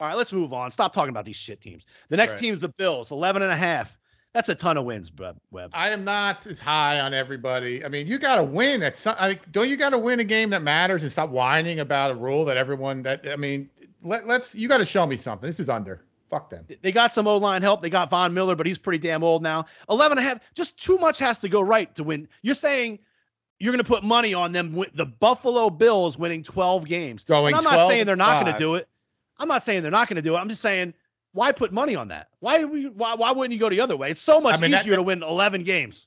[0.00, 0.72] All right, let's move on.
[0.72, 1.84] Stop talking about these shit teams.
[2.08, 2.40] The next Right.
[2.40, 3.96] team's the Bills, 11 and a half.
[4.34, 5.38] That's a ton of wins, Webb.
[5.52, 5.70] Webb.
[5.72, 7.84] I am not as high on everybody.
[7.84, 9.14] I mean, you got to win at some.
[9.16, 12.14] I, don't you got to win a game that matters and stop whining about a
[12.16, 13.70] rule that everyone that I mean,
[14.02, 14.52] let, let's.
[14.52, 15.48] You got to show me something.
[15.48, 16.02] This is under.
[16.30, 16.66] Fuck them.
[16.82, 17.82] They got some O line help.
[17.82, 19.66] They got Von Miller, but he's pretty damn old now.
[19.90, 20.40] 11 and a half.
[20.54, 22.28] Just too much has to go right to win.
[22.42, 22.98] You're saying
[23.58, 27.24] you're going to put money on them, the Buffalo Bills winning 12 games.
[27.24, 28.88] Going And I'm not saying they're not going to do it.
[29.38, 30.38] I'm not saying they're not going to do it.
[30.38, 30.94] I'm just saying,
[31.32, 32.28] why put money on that?
[32.40, 34.10] Why we- why, why wouldn't you go the other way?
[34.10, 36.06] It's so much I mean, that- easier to win 11 games.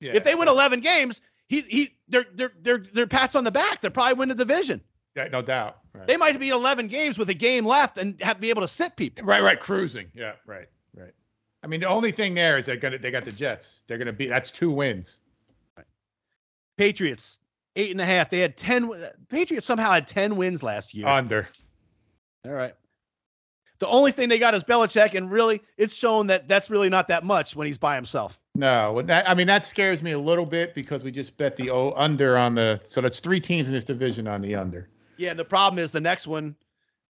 [0.00, 0.12] Yeah.
[0.14, 3.80] If they win 11 games, he he they're they're they're they're pats on the back.
[3.80, 4.80] They're probably win the division.
[5.14, 5.79] Yeah, no doubt.
[5.92, 6.06] Right.
[6.06, 8.96] They might be 11 games with a game left and have be able to sit
[8.96, 9.24] people.
[9.24, 10.06] right, right, cruising.
[10.14, 11.12] Yeah, right, right.
[11.62, 13.82] I mean, the only thing there is they're gonna they got the Jets.
[13.86, 15.18] They're gonna be that's two wins.
[15.76, 15.86] Right.
[16.78, 17.40] Patriots
[17.76, 18.30] eight and a half.
[18.30, 18.92] They had 10.
[18.92, 21.06] Uh, Patriots somehow had 10 wins last year.
[21.06, 21.48] Under.
[22.44, 22.74] All right.
[23.78, 27.08] The only thing they got is Belichick, and really, it's shown that that's really not
[27.08, 28.38] that much when he's by himself.
[28.54, 31.70] No, that I mean that scares me a little bit because we just bet the
[31.70, 34.88] o, under on the so that's three teams in this division on the under.
[35.20, 36.56] Yeah, and the problem is the next one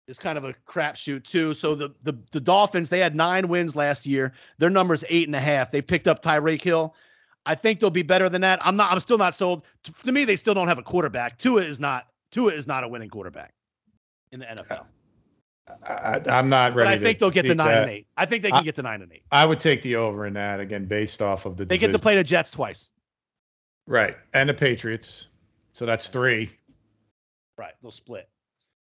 [0.08, 1.54] is kind of a crapshoot too.
[1.54, 4.32] So the the the Dolphins they had nine wins last year.
[4.60, 5.72] Their number's eight and a half.
[5.72, 6.96] They picked up Tyreek Hill.
[7.46, 8.66] I think they'll be better than that.
[8.66, 8.94] I'm not.
[8.94, 9.64] I'm still not sold.
[9.84, 11.38] T- To me, they still don't have a quarterback.
[11.38, 12.08] Tua is not.
[12.32, 13.54] Tua is not a winning quarterback
[14.32, 14.86] in the NFL.
[15.68, 16.88] Uh, I, I, am not ready.
[16.90, 17.02] But.
[17.02, 17.82] I think they'll get to nine that.
[17.84, 18.08] and eight.
[18.16, 19.24] I think they can I- get to nine and eight.
[19.34, 21.66] I would take the over in that again, based off of the.
[21.66, 22.90] They get to play the Jets twice.
[23.86, 25.28] right and the Patriots,
[25.74, 26.50] so that's three.
[27.58, 27.74] Right.
[27.82, 28.30] They'll split.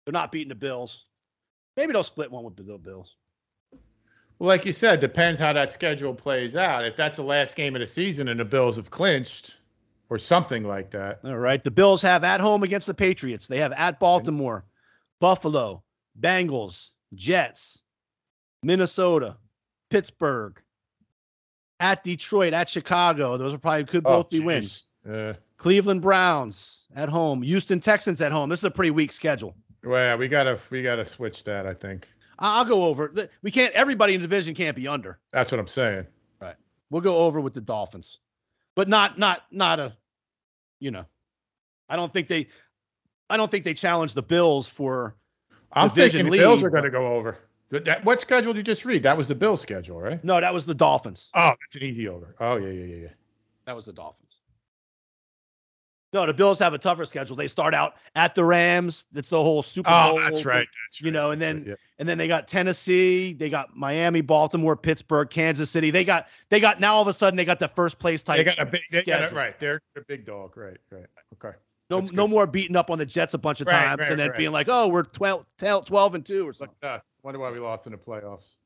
[0.04, 1.04] They're not beating the Bills.
[1.76, 3.16] Maybe they'll split one with the Bills.
[4.38, 6.84] Well, like you said, depends how that schedule plays out.
[6.84, 9.56] If that's the last game of the season and the Bills have clinched,
[10.12, 11.20] or something like that.
[11.24, 11.64] All right.
[11.64, 13.46] The Bills have at home against the Patriots.
[13.46, 14.62] They have at Baltimore,
[15.20, 15.82] Buffalo,
[16.20, 17.80] Bengals, Jets,
[18.62, 19.38] Minnesota,
[19.88, 20.60] Pittsburgh,
[21.80, 23.38] at Detroit, at Chicago.
[23.38, 24.88] Those are probably could both be Oh, wins.
[25.10, 25.32] Uh,
[25.62, 28.48] Cleveland Browns at home, Houston Texans at home.
[28.50, 29.54] This is a pretty weak schedule.
[29.84, 31.68] well, we gotta we gotta switch that.
[31.68, 32.08] I think
[32.40, 33.12] I'll go over.
[33.42, 33.72] We can't.
[33.74, 35.20] Everybody in the division can't be under.
[35.30, 36.04] that's what I'm saying.
[36.40, 36.56] Right.
[36.90, 38.18] We'll go over with the Dolphins,
[38.74, 39.96] but not not not a,
[40.80, 41.04] you know,
[41.88, 42.48] I don't think they,
[43.30, 45.14] I don't think they challenge the Bills for.
[45.74, 47.38] I'm Division thinking the Bills are going to go over.
[47.70, 49.04] That- what schedule did you just read?
[49.04, 50.22] That was the Bills schedule, right?
[50.24, 51.30] No, that was the Dolphins.
[51.34, 52.34] Oh, it's an easy over.
[52.40, 53.08] Oh yeah, yeah, yeah, yeah.
[53.66, 54.31] That was the Dolphins.
[56.12, 57.36] No, the Bills have a tougher schedule.
[57.36, 59.06] They start out at the Rams.
[59.12, 60.18] That's the whole Super Bowl.
[60.18, 60.68] Oh, that's right.
[60.90, 61.74] That's You right, know, and then yeah.
[61.98, 65.90] and then they got Tennessee, they got Miami, Baltimore, Pittsburgh, Kansas City.
[65.90, 68.38] They got they got now all of a sudden they got the first place type.
[68.38, 69.38] they got a big, they got a, schedule.
[69.38, 69.58] right.
[69.58, 70.54] They're a big dog.
[70.56, 71.06] Right, right.
[71.34, 71.56] Okay.
[71.88, 72.30] no that's no good.
[72.30, 74.52] more beating up on the Jets a bunch of Right, times right, and then being
[74.52, 76.76] like, oh, we're 12, 12, 12 and two or something.
[76.82, 77.04] us.
[77.22, 78.56] Wonder why we lost in the playoffs.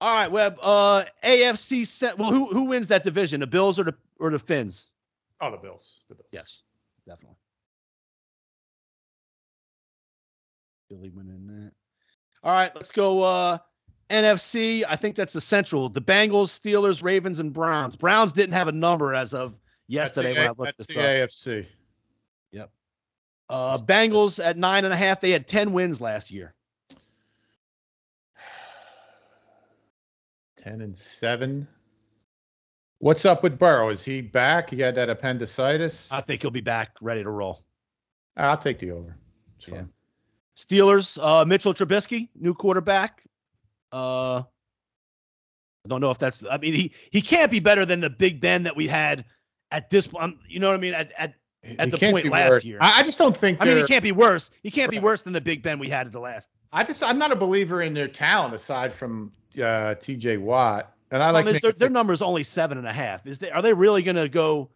[0.00, 0.58] All right, Webb.
[0.60, 2.18] Uh, AFC set.
[2.18, 3.40] Well, who who wins that division?
[3.40, 4.90] The Bills or the or the Finns?
[5.40, 6.00] Oh, the Bills.
[6.08, 6.28] The Bills.
[6.32, 6.62] Yes,
[7.06, 7.36] definitely.
[10.88, 11.72] Billy winning that.
[12.42, 13.22] All right, let's go.
[13.22, 13.58] Uh,
[14.10, 14.84] NFC.
[14.88, 15.88] I think that's the Central.
[15.88, 17.96] The Bengals, Steelers, Ravens, and Browns.
[17.96, 19.54] Browns didn't have a number as of
[19.88, 21.30] yesterday when I looked that's this the up.
[21.30, 21.66] AFC.
[22.52, 22.70] Yep.
[23.48, 25.20] Uh, Bengals at nine and a half.
[25.20, 26.54] They had 10 wins last year.
[30.56, 31.66] Ten and seven.
[32.98, 33.90] What's up with Burrow?
[33.90, 34.70] Is he back?
[34.70, 36.08] He had that appendicitis.
[36.10, 37.62] I think he'll be back ready to roll.
[38.36, 39.16] I'll take the over.
[39.56, 39.74] It's Yeah.
[39.76, 39.92] fine.
[40.56, 43.22] Steelers, uh, Mitchell Trubisky, new quarterback.
[43.92, 46.42] Uh, I don't know if that's.
[46.50, 49.24] I mean, he he can't be better than the Big Ben that we had
[49.70, 50.36] at this point.
[50.48, 50.94] You know what I mean?
[50.94, 51.34] At, at
[51.78, 52.64] At he the point last worse.
[52.64, 52.78] year.
[52.80, 53.58] I, I just don't think.
[53.60, 54.50] I mean, he can't be worse.
[54.62, 56.48] He can't be worse than the Big Ben we had at the last.
[56.72, 59.32] I just I'm not a believer in their talent aside from
[59.62, 60.38] uh, T.J.
[60.38, 63.26] Watt, and I like is their, their number is only seven and a half.
[63.26, 64.70] Is they are they really going to go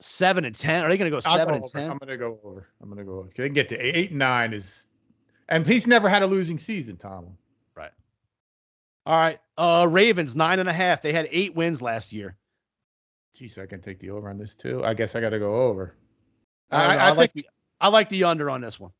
[0.00, 0.84] seven and ten?
[0.84, 1.90] Are they going to go I'll seven go and ten?
[1.90, 2.68] I'm gonna go over.
[2.82, 3.28] I'm gonna go over.
[3.36, 4.86] They can get to eight, eight and nine is,
[5.48, 7.36] and he's never had a losing season, Tom.
[7.74, 7.92] Right.
[9.06, 9.38] All right.
[9.56, 11.02] Uh, Ravens nine and a half.
[11.02, 12.36] They had eight wins last year.
[13.34, 14.84] Geez, I can take the over on this too.
[14.84, 15.94] I guess I got to go over.
[16.70, 18.90] I, I, I, I, like think the I like the under on this one.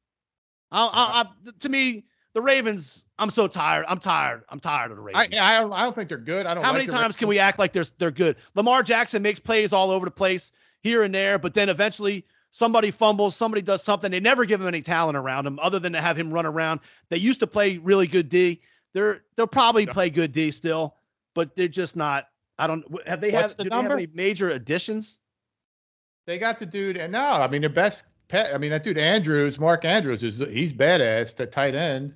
[0.71, 2.05] I, I, I, to me,
[2.39, 3.05] the Ravens.
[3.19, 3.85] I'm so tired.
[3.89, 4.45] I'm tired.
[4.49, 5.41] I'm tired of the I, Ravens.
[5.41, 6.47] I don't I don't think they're good.
[6.47, 6.63] I don't.
[6.63, 8.37] How like many the times can we act like they're they're good?
[8.55, 12.93] Lamar Jackson makes plays all over the place here and there, but then eventually somebody
[12.93, 14.13] fumbles, somebody does something.
[14.13, 16.79] They never give him any talent around him other than to have him run around.
[17.09, 18.61] They used to play really good D.
[18.95, 19.93] They're they'll probably Yeah.
[19.93, 20.95] play good D still,
[21.35, 22.29] but they're just not.
[22.57, 25.19] I don't have they What's have the do they have any major additions?
[26.27, 28.05] They got the dude, and no, I mean their best.
[28.29, 31.35] Pet, I mean that dude Andrews, Mark Andrews is he's badass.
[31.35, 32.13] The tight end.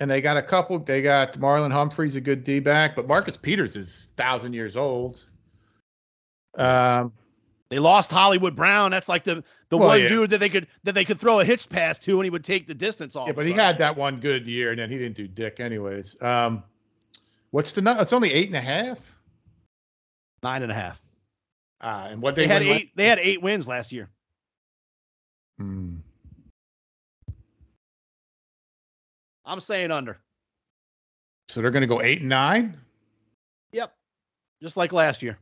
[0.00, 0.78] And they got a couple.
[0.78, 5.22] They got Marlon Humphreys, a good D back, but Marcus Peters is thousand years old.
[6.56, 7.12] Um,
[7.68, 8.90] They lost Hollywood Brown.
[8.90, 10.08] That's like the the Well, one yeah.
[10.08, 12.44] dude that they could that they could throw a hitch pass to, and he would
[12.44, 13.26] take the distance off.
[13.28, 16.16] yeah, but he had that one good year, and then he didn't do dick anyways.
[16.22, 16.64] Um,
[17.50, 17.82] what's the?
[17.82, 18.98] nu- It's only eight and a half.
[20.42, 20.98] nine and a half.
[21.82, 22.90] Ah, and what They, they, had eight.
[22.96, 24.08] They had eight wins last year.
[25.58, 25.96] Hmm.
[29.50, 30.16] I'm saying under.
[31.48, 32.76] So they're going to go eight and nine.
[33.72, 33.92] Yep,
[34.62, 35.38] just like last year.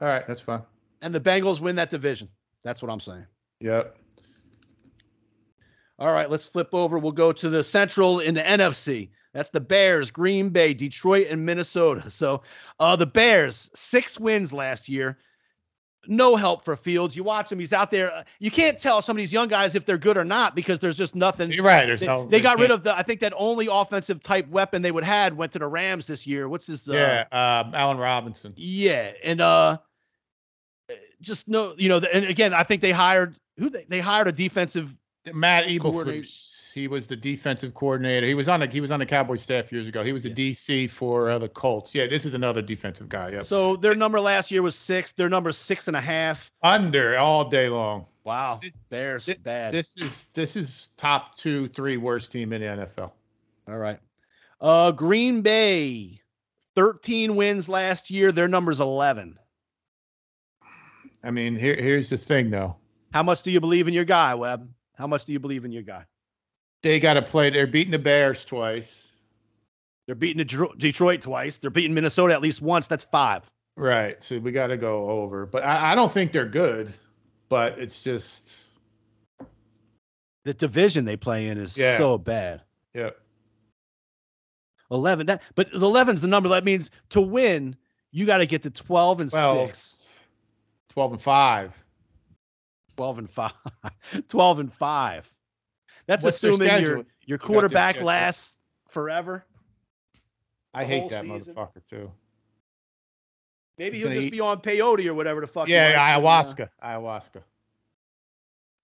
[0.00, 0.62] All right, that's fine.
[1.02, 2.28] And the Bengals win that division.
[2.62, 3.26] That's what I'm saying.
[3.60, 3.96] Yep.
[5.98, 6.98] All right, let's flip over.
[6.98, 9.10] We'll go to the Central in the NFC.
[9.32, 12.08] That's the Bears, Green Bay, Detroit, and Minnesota.
[12.10, 12.42] So
[12.78, 15.18] uh, the Bears, six wins last year.
[16.08, 17.16] No help for Fields.
[17.16, 18.12] You watch him; he's out there.
[18.12, 20.78] uh, You can't tell some of these young guys if they're good or not because
[20.78, 21.52] there's just nothing.
[21.52, 21.86] You're right.
[21.86, 22.26] There's They, no.
[22.28, 22.96] they got rid of the.
[22.96, 26.26] I think that only offensive type weapon they would had went to the Rams this
[26.26, 26.48] year.
[26.48, 26.88] What's his?
[26.88, 28.52] Uh, Yeah, um, Allen Robinson.
[28.56, 29.78] Yeah, and uh,
[31.20, 34.32] just no, you know, and again, I think they hired who they, they hired a
[34.32, 34.94] defensive.
[35.32, 35.64] Matt.
[35.64, 36.52] Eberflus.
[36.76, 38.26] He was the defensive coordinator.
[38.26, 40.04] He was on the he was on the Cowboys staff years ago.
[40.04, 41.94] He was a DC for uh, the Colts.
[41.94, 43.30] Yeah, this is another defensive guy.
[43.30, 43.44] Yep.
[43.44, 45.12] So their number last year was six.
[45.12, 46.50] Their number six and a half.
[46.62, 48.04] Under all day long.
[48.24, 49.72] Wow, This- Bears Thi- bad.
[49.72, 53.10] This is this is top two, three worst team in the NFL.
[53.68, 53.98] All right,
[54.60, 56.20] uh, Green Bay,
[56.74, 58.32] thirteen wins last year.
[58.32, 59.38] Their number's eleven.
[61.24, 62.76] I mean, here here's the thing though.
[63.14, 64.68] How much do you believe in your guy, Webb?
[64.94, 66.04] How much do you believe in your guy?
[66.86, 67.50] They got to play.
[67.50, 69.10] They're beating the Bears twice.
[70.06, 71.58] They're beating Detro- Detroit twice.
[71.58, 72.86] They're beating Minnesota at least once.
[72.86, 73.42] That's five.
[73.76, 74.22] Right.
[74.22, 75.46] So we got to go over.
[75.46, 76.94] But I, I don't think they're good.
[77.48, 78.54] But it's just
[80.44, 81.98] The division they play in is Yeah.
[81.98, 82.62] so bad.
[82.94, 83.10] yeah.
[84.92, 87.74] 11 that but the 11's the number that means to win
[88.12, 90.04] you got to get to 12 and Well, 6
[90.90, 91.74] Twelve and five.
[92.96, 93.52] 12 and 5
[94.28, 95.32] 12 and 5
[96.06, 99.44] that's What's assuming your your quarterback lasts forever
[100.74, 101.54] I hate that season?
[101.54, 102.10] motherfucker too.
[103.78, 105.94] maybe He's he'll just eat- be on peyote or whatever the fuck he Yeah, was,
[105.94, 106.68] and, uh, ayahuasca.
[106.84, 107.42] Ayahuasca.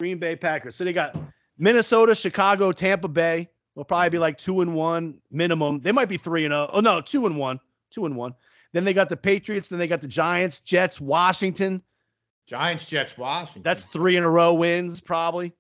[0.00, 1.16] green bay packers so they got
[1.58, 6.16] minnesota chicago tampa bay they'll probably be like 2 and 1 minimum they might be
[6.16, 7.60] 3 and 0 oh no 2 and 1
[7.90, 8.34] 2 and 1
[8.72, 11.82] then they got the patriots then they got the giants jets washington
[12.44, 13.62] Giants, Jets, Washington.
[13.62, 15.52] That's three in a row wins, probably.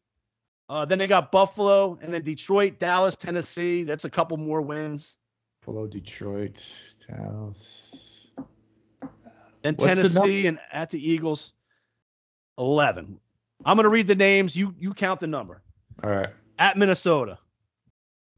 [0.68, 3.82] Uh, then they got Buffalo and then Detroit, Dallas, Tennessee.
[3.82, 5.18] That's a couple more wins.
[5.60, 6.64] Buffalo, Detroit,
[7.08, 8.28] Dallas.
[9.62, 11.52] Then What's Tennessee and at the Eagles,
[12.58, 13.18] 11.
[13.64, 14.56] I'm going to read the names.
[14.56, 15.62] You you count the number.
[16.02, 16.30] All right.
[16.58, 17.38] At Minnesota.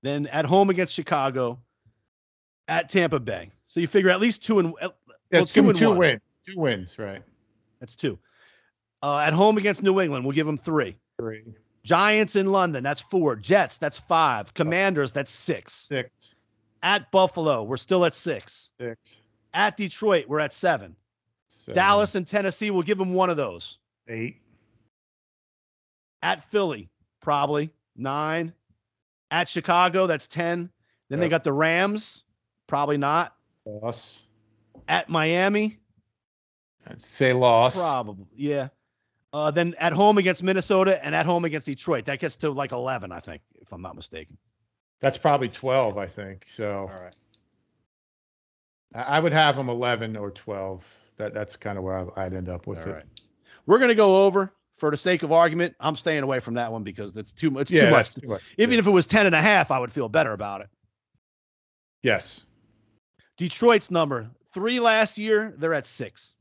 [0.03, 1.59] Then at home against Chicago.
[2.69, 3.51] At Tampa Bay.
[3.67, 4.95] So you figure at least two and well,
[5.33, 5.99] Let's two and two one.
[5.99, 6.21] wins.
[6.47, 7.23] Two wins, right?
[7.81, 8.19] That's two.
[9.03, 10.97] Uh, at home against New England, we'll give them three.
[11.19, 11.43] Three,
[11.85, 13.37] Giants in London, that's four.
[13.37, 14.53] Jets, that's five.
[14.55, 15.75] Commanders, that's six.
[15.89, 16.35] six,
[16.83, 18.71] At Buffalo, we're still at six.
[18.81, 18.97] six,
[19.53, 20.97] At Detroit, we're at seven.
[21.49, 23.79] seven, Dallas and Tennessee, we'll give them one of those.
[24.09, 24.41] eight,
[26.23, 26.89] At Philly,
[27.21, 28.53] probably nine.
[29.31, 30.71] At Chicago, that's 10.
[31.11, 32.25] Then they got the Rams,
[32.67, 33.35] probably not.
[33.67, 34.21] Loss.
[34.89, 35.79] At Miami,
[36.87, 37.75] I'd say loss.
[37.75, 38.27] probably.
[38.37, 38.69] Yeah.
[39.35, 42.05] Uh, then at home against Minnesota and at home against Detroit.
[42.07, 44.39] That gets to like 11, I think, if I'm not mistaken.
[45.01, 46.47] That's probably 12, I think.
[46.49, 47.17] So all right.
[48.95, 50.85] I I would have them 11 or 12.
[51.17, 52.93] That that's kind of where I- I'd end up with All it.
[52.93, 53.05] right.
[53.67, 55.75] We're going to go over for the sake of argument.
[55.81, 57.71] I'm staying away from that one because that's too much.
[57.73, 58.15] Yeah, too much.
[58.15, 58.43] too much.
[58.59, 60.69] Even if it was 10 and a half, I would feel better about it.
[62.03, 62.45] yes.
[63.37, 65.55] Detroit's number three last year.
[65.59, 66.35] They're at six.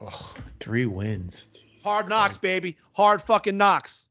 [0.00, 1.48] Oh, three wins.
[1.52, 2.76] Jesus Hard knocks, baby.
[2.92, 4.06] Hard fucking knocks.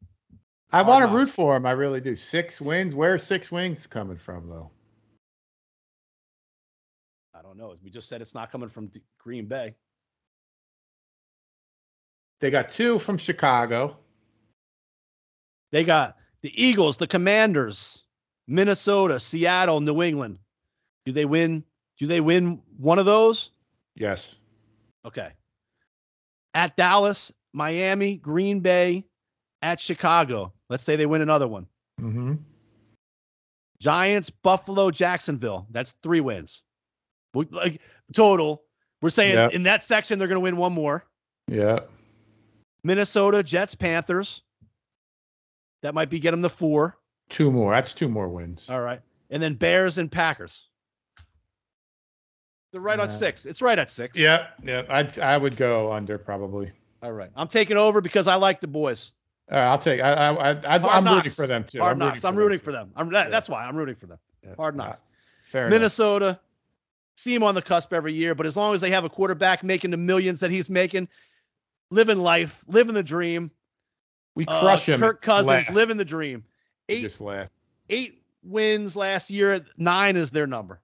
[0.74, 1.66] I want to root for him.
[1.66, 2.16] I really do.
[2.16, 2.96] Six wins.
[2.96, 4.72] Where's six wins coming from, though?
[7.34, 7.72] I don't know.
[7.72, 9.76] As we just said, it's not coming from D- Green Bay.
[12.40, 13.98] They got two from Chicago.
[15.72, 18.04] They got the Eagles, the Commanders,
[18.48, 20.40] Minnesota, Seattle, New England.
[21.06, 21.64] Do they win?
[22.00, 23.52] Do they win one of those?
[23.96, 24.36] Yes.
[25.06, 25.32] Okay.
[26.54, 29.06] At Dallas, Miami, Green Bay,
[29.62, 30.54] at Chicago.
[30.70, 31.68] Let's say they win another one.
[32.00, 32.34] Mm-hmm.
[33.80, 35.68] Giants, Buffalo, Jacksonville.
[35.72, 36.64] That's three wins.
[37.34, 37.82] We- Like
[38.14, 38.64] total.
[39.02, 39.52] We're saying Yep.
[39.54, 41.06] in that section they're going to win one more.
[41.48, 41.80] Yeah.
[42.84, 44.42] Minnesota, Jets, Panthers.
[45.82, 46.98] That might be get them the four.
[47.30, 47.72] Two more.
[47.74, 48.68] That's two more wins.
[48.70, 49.02] All right.
[49.32, 50.68] And then Bears and Packers.
[52.72, 53.46] They're right on six.
[53.46, 54.18] It's right at six.
[54.18, 54.48] Yeah.
[54.64, 54.84] Yeah.
[54.90, 56.72] I'd I would go under probably.
[57.02, 57.30] All right.
[57.36, 59.14] I'm taking over because I like the boys.
[59.52, 60.00] Uh, I'll take.
[60.02, 61.80] I, I, I, I'm rooting for them too.
[61.80, 62.24] Hard I'm knocks.
[62.24, 62.92] I'm them, rooting for them.
[62.96, 63.30] I'm that, Yeah.
[63.32, 64.20] that's why I'm rooting for them.
[64.44, 64.56] Yeah.
[64.56, 65.02] Hard Uh, knocks.
[65.46, 65.72] fair enough.
[65.80, 66.40] Minnesota,
[67.16, 69.64] see him on the cusp every year, but as long as they have a quarterback
[69.64, 71.08] making the millions that he's making,
[71.90, 73.52] living life, living the dream.
[74.36, 75.00] We uh, crush him.
[75.02, 75.72] Kirk Cousins last.
[75.72, 76.46] living the dream.
[76.88, 77.18] Eight
[77.90, 79.66] eight wins last year.
[79.78, 80.80] Nine is their number.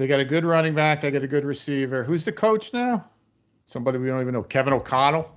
[0.00, 1.02] They got a good running back.
[1.02, 2.02] They got a good receiver.
[2.02, 3.04] Who's the coach now?
[3.66, 4.42] Somebody we don't even know.
[4.42, 5.30] Kevin O'Connell.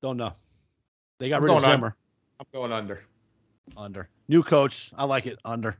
[0.00, 0.32] Don't know.
[1.20, 1.60] They got I'm rid of.
[1.60, 1.96] Zimmer.
[2.40, 3.02] I'm going under.
[3.76, 4.08] Under.
[4.28, 4.90] New coach.
[4.96, 5.38] I like it.
[5.44, 5.76] Under.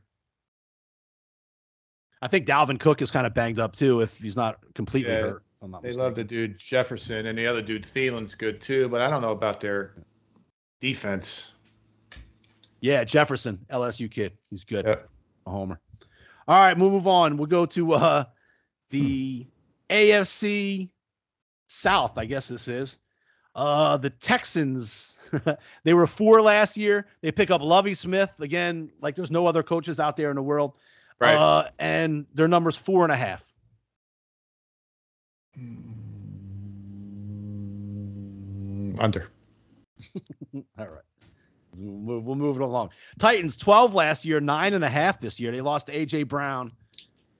[2.20, 5.20] I think Dalvin Cook is kind of banged up too if he's not completely Yeah,
[5.22, 5.42] hurt.
[5.62, 9.08] not They love the dude Jefferson and the other dude Thielen's good too, but I
[9.08, 9.94] don't know about their
[10.82, 11.52] defense.
[12.82, 14.36] Yeah, Jefferson, LSU kid.
[14.50, 14.84] He's good.
[14.84, 15.08] Yep.
[15.46, 15.80] A homer.
[16.46, 17.36] All right, we'll move on.
[17.36, 18.24] We'll go to uh
[18.90, 19.46] the
[19.90, 20.90] AFC
[21.66, 22.98] South, I guess this is.
[23.54, 25.18] Uh the Texans.
[25.84, 27.06] they were four last year.
[27.22, 30.42] They pick up Lovie Smith again, like there's no other coaches out there in the
[30.42, 30.78] world.
[31.20, 31.36] Right.
[31.36, 33.42] Uh, and their number's four and a half.
[38.98, 39.28] Under.
[40.54, 41.02] All right.
[41.78, 42.90] We'll move, we'll move it along.
[43.18, 45.52] Titans 12 last year, nine and a half this year.
[45.52, 46.72] They lost to AJ Brown,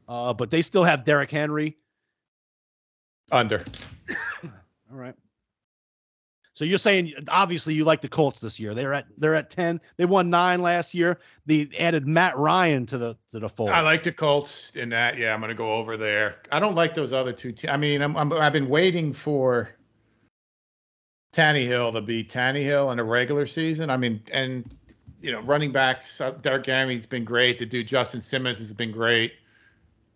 [0.08, 1.76] uh, but they still have Derrick Henry.
[3.30, 3.64] Under.
[4.44, 4.50] All
[4.98, 5.14] right.
[6.54, 8.74] So you're saying obviously you like the Colts this year.
[8.74, 9.80] They're at they're at 10.
[9.96, 11.18] They won nine last year.
[11.46, 13.70] They added Matt Ryan to the to the fold.
[13.70, 15.18] I like the Colts in that.
[15.18, 16.36] Yeah, I'm going to go over there.
[16.52, 17.50] I don't like those other two.
[17.50, 19.70] Te- I mean, I'm, I'm I've been waiting for
[21.34, 23.90] Tannehill to be Tannehill in a regular season.
[23.90, 24.72] I mean, and
[25.20, 26.20] you know, running backs.
[26.20, 27.58] uh, Derrick Henry's been great.
[27.58, 29.32] To do Justin Simmons has been great.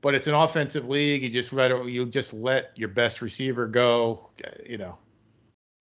[0.00, 1.22] But it's an offensive league.
[1.22, 4.30] You just let you just let your best receiver go.
[4.64, 4.98] You know,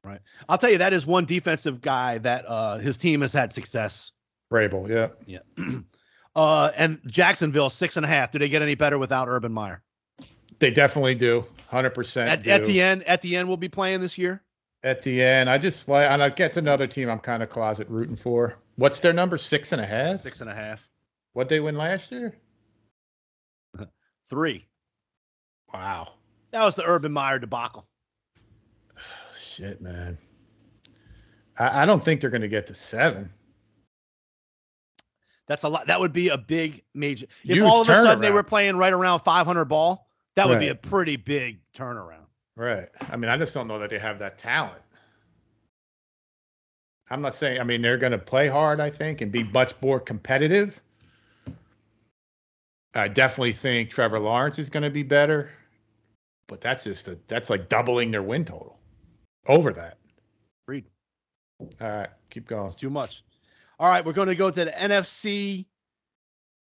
[0.03, 0.19] right?
[0.49, 4.11] I'll tell you that is one defensive guy that uh, his team has had success.
[4.51, 4.89] Vrabel.
[4.89, 5.39] Yeah.
[5.57, 5.79] Yeah.
[6.35, 8.31] uh, and Jacksonville six and a half.
[8.31, 9.83] Do they get any better without Urban Meyer?
[10.59, 11.45] They definitely do.
[11.67, 12.29] Hundred percent.
[12.29, 14.41] At, at the end, at the end, we'll be playing this year.
[14.87, 17.89] At the end, I just like, and I guess another team I'm kind of closet
[17.89, 18.57] rooting for.
[18.77, 19.37] What's their number?
[19.37, 20.19] Six and a half.
[20.19, 20.87] Six and a half.
[21.33, 22.37] What they win last year?
[24.29, 24.65] Three.
[25.73, 26.13] Wow.
[26.51, 27.85] That was the Urban Meyer debacle.
[29.37, 30.17] Shit, man.
[31.59, 33.29] I, I don't think they're going to get to seven.
[35.47, 35.87] That's a lot.
[35.87, 37.25] That would be a big major.
[37.43, 40.59] If Huge all of a sudden they were playing right around 500 ball, that would
[40.59, 42.26] be a pretty big turnaround.
[42.57, 42.89] Right.
[43.11, 44.81] I mean, I just don't know that they have that talent.
[47.09, 49.73] I'm not saying, I mean, they're going to play hard, I think, and be much
[49.79, 50.81] more competitive.
[52.95, 55.51] I definitely think Trevor Lawrence is going to be better,
[56.47, 58.79] but that's just a, that's like doubling their win total
[59.45, 59.99] over that.
[60.67, 60.85] Read.
[61.79, 62.65] All right, keep going.
[62.65, 63.23] It's too much.
[63.79, 65.67] All right, we're going to go to the NFC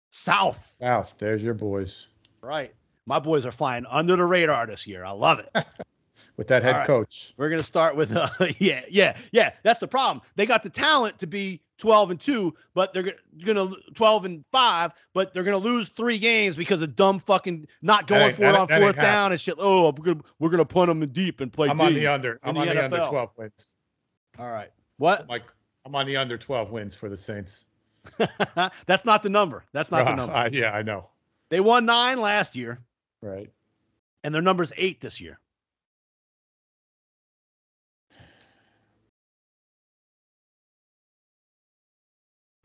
[0.09, 0.75] South.
[0.79, 2.07] South, there's your boys.
[2.41, 2.73] Right.
[3.05, 5.03] My boys are flying under the radar this year.
[5.05, 5.49] I love it.
[6.37, 6.87] with that head right.
[6.87, 7.33] coach.
[7.37, 8.29] We're gonna start with uh,
[8.59, 9.51] yeah, yeah, yeah.
[9.63, 10.21] That's the problem.
[10.35, 13.13] They got the talent to be 12 and two, but they're
[13.45, 18.07] gonna 12 and five, but they're gonna lose three games because of dumb fucking not
[18.07, 19.55] going for it on fourth down and shit.
[19.57, 21.69] Oh, we're gonna we're gonna punt them in deep and play.
[21.69, 22.39] I'm on the under.
[22.43, 23.73] I'm in on the the under 12 wins.
[24.39, 24.71] All right.
[24.97, 25.29] What?
[25.29, 25.43] Like
[25.85, 27.65] I'm on the under 12 wins for the Saints.
[28.85, 29.63] That's not the number.
[29.73, 30.35] That's not the Uh, number.
[30.35, 31.09] uh, yeah, I know.
[31.49, 32.79] They won nine last year,
[33.25, 33.51] Right.
[34.23, 35.39] and their number's eight this year.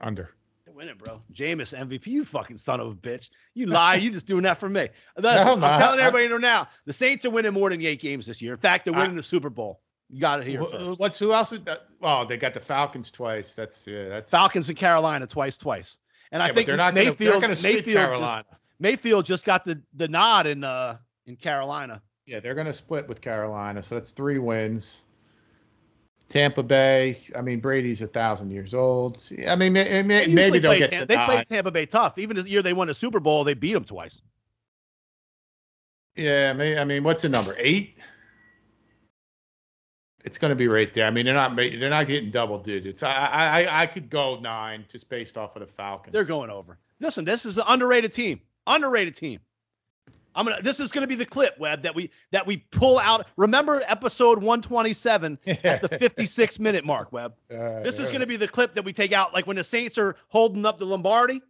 [0.00, 0.30] Under.
[0.64, 1.20] They're winning, bro.
[1.32, 3.30] Jameis MVP, you fucking son of a bitch.
[3.54, 3.96] You lie.
[3.96, 4.88] you just doing that for me.
[5.16, 6.68] That's- No, I'm no, telling I- everybody now.
[6.86, 8.52] The Saints are winning more than eight games this year.
[8.52, 9.80] In fact, they're I- winning the Super Bowl.
[10.08, 10.60] You got it here.
[10.60, 10.98] Wh- first.
[10.98, 11.52] What's who else?
[11.52, 11.82] Is that?
[12.02, 13.52] Oh, they got the Falcons twice.
[13.52, 14.08] That's yeah.
[14.08, 15.98] That's Falcons and Carolina twice, twice.
[16.32, 18.44] And Yeah, I think they're not gonna, they're Mayfield, gonna Mayfield, just, Carolina.
[18.80, 22.02] Mayfield just got the, the nod in uh in Carolina.
[22.26, 25.02] Yeah, they're going to split with Carolina, so that's three wins.
[26.28, 27.18] Tampa Bay.
[27.36, 29.20] I mean, Brady's a thousand years old.
[29.48, 32.18] I mean, may- may- They maybe they'll get Tam- the they played Tampa Bay tough.
[32.18, 34.22] Even the year they won the Super Bowl, they beat them twice.
[36.14, 37.54] Yeah, may, I mean, what's the number?
[37.58, 37.98] Eight.
[40.24, 41.06] It's going to be right there.
[41.06, 43.02] I mean, they're not they're not getting double digits.
[43.02, 46.12] I I I- I could go nine just based off of the Falcons.
[46.12, 46.78] They're going over.
[47.00, 48.40] Listen, this is an underrated team.
[48.66, 49.40] Underrated team.
[50.34, 50.62] I'm gonna.
[50.62, 53.26] This is gonna be the clip, Webb, that we that we pull out.
[53.36, 57.34] Remember episode 127 at the 56 minute mark, Webb.
[57.50, 59.98] Uh, This is gonna be the clip that we take out, like when the Saints
[59.98, 61.42] are holding up the Lombardi.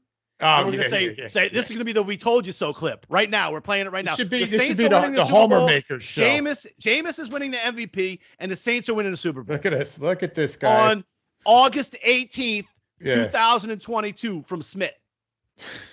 [0.43, 2.47] Oh, we're yeah, gonna say yeah, yeah, say this is gonna be the "We Told
[2.47, 3.05] You So" clip.
[3.11, 4.15] Right now, we're playing it right now.
[4.17, 5.67] should be the Saints be are the, winning the Super Homer Bowl.
[5.67, 6.23] Maker show.
[6.23, 9.67] Jameis Jameis is winning the MVP, and the Saints are winning the Super Bowl Look
[9.67, 9.99] at this.
[9.99, 10.91] Look at this guy.
[10.91, 11.05] on
[11.45, 12.65] August 18th,
[13.01, 13.15] yeah.
[13.27, 14.93] 2022, from Smitt.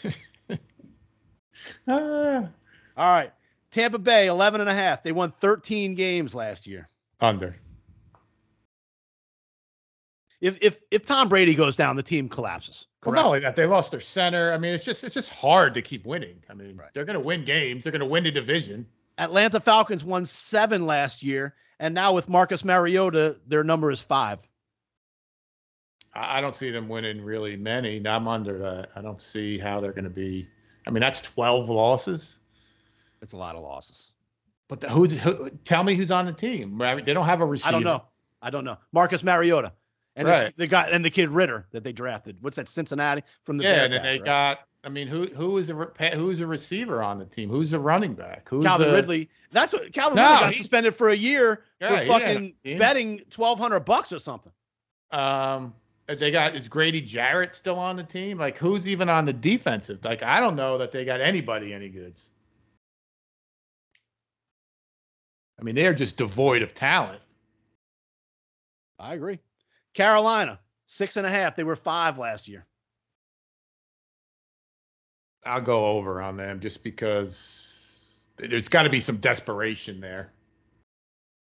[1.87, 2.47] Ah,
[2.97, 3.31] All right.
[3.71, 5.03] Tampa Bay, 11 and a half.
[5.03, 6.87] They won 13 games last year.
[7.21, 7.55] under.
[10.39, 12.85] If if if Tom Brady goes down, the team collapses.
[13.03, 14.51] Well, not only that, they lost their center.
[14.51, 16.43] I mean, it's just it's just hard to keep winning.
[16.49, 16.93] I mean, Right.
[16.93, 17.83] they're going to win games.
[17.83, 18.85] They're going to win the division.
[19.17, 24.47] Atlanta Falcons won seven last year, and now with Marcus Mariota, their number is five.
[26.13, 28.05] I, I don't see them winning really many.
[28.05, 28.89] I'm under that.
[28.95, 30.47] I don't see how they're going to be.
[30.87, 32.39] I mean, that's 12 losses.
[33.21, 34.13] It's a lot of losses.
[34.69, 35.49] But the, who, who?
[35.65, 36.77] Tell me who's on the team.
[36.77, 37.69] They don't have a receiver.
[37.69, 38.03] I don't know.
[38.41, 38.77] I don't know.
[38.93, 39.73] Marcus Mariota.
[40.15, 40.43] And Right.
[40.45, 42.37] his- the guy and the kid Ridder that they drafted.
[42.41, 42.67] What's that?
[42.67, 44.25] Cincinnati from the Yeah, and then Bearcats, they right?
[44.25, 44.59] got.
[44.83, 45.73] I mean, who who is a
[46.15, 47.49] who's a receiver on the team?
[47.49, 48.47] Who's a running back?
[48.49, 49.29] Who's Calvin a, Ridley.
[49.51, 52.21] That's what Calvin No, Ridley got he- suspended for a year Yeah, for he had
[52.21, 54.51] a fucking betting twelve hundred bucks or something.
[55.11, 55.73] Um,
[56.15, 58.37] they got is Grady Jarrett still on the team?
[58.37, 60.03] Like, who's even on the defensive?
[60.03, 62.29] Like, I don't know that they got anybody any goods.
[65.59, 67.21] I mean, they're just devoid of talent.
[68.99, 69.39] I agree.
[69.93, 71.55] Carolina, six and a half.
[71.55, 72.65] They were five last year.
[75.45, 80.31] I'll go over on them just because there's got to be some desperation there.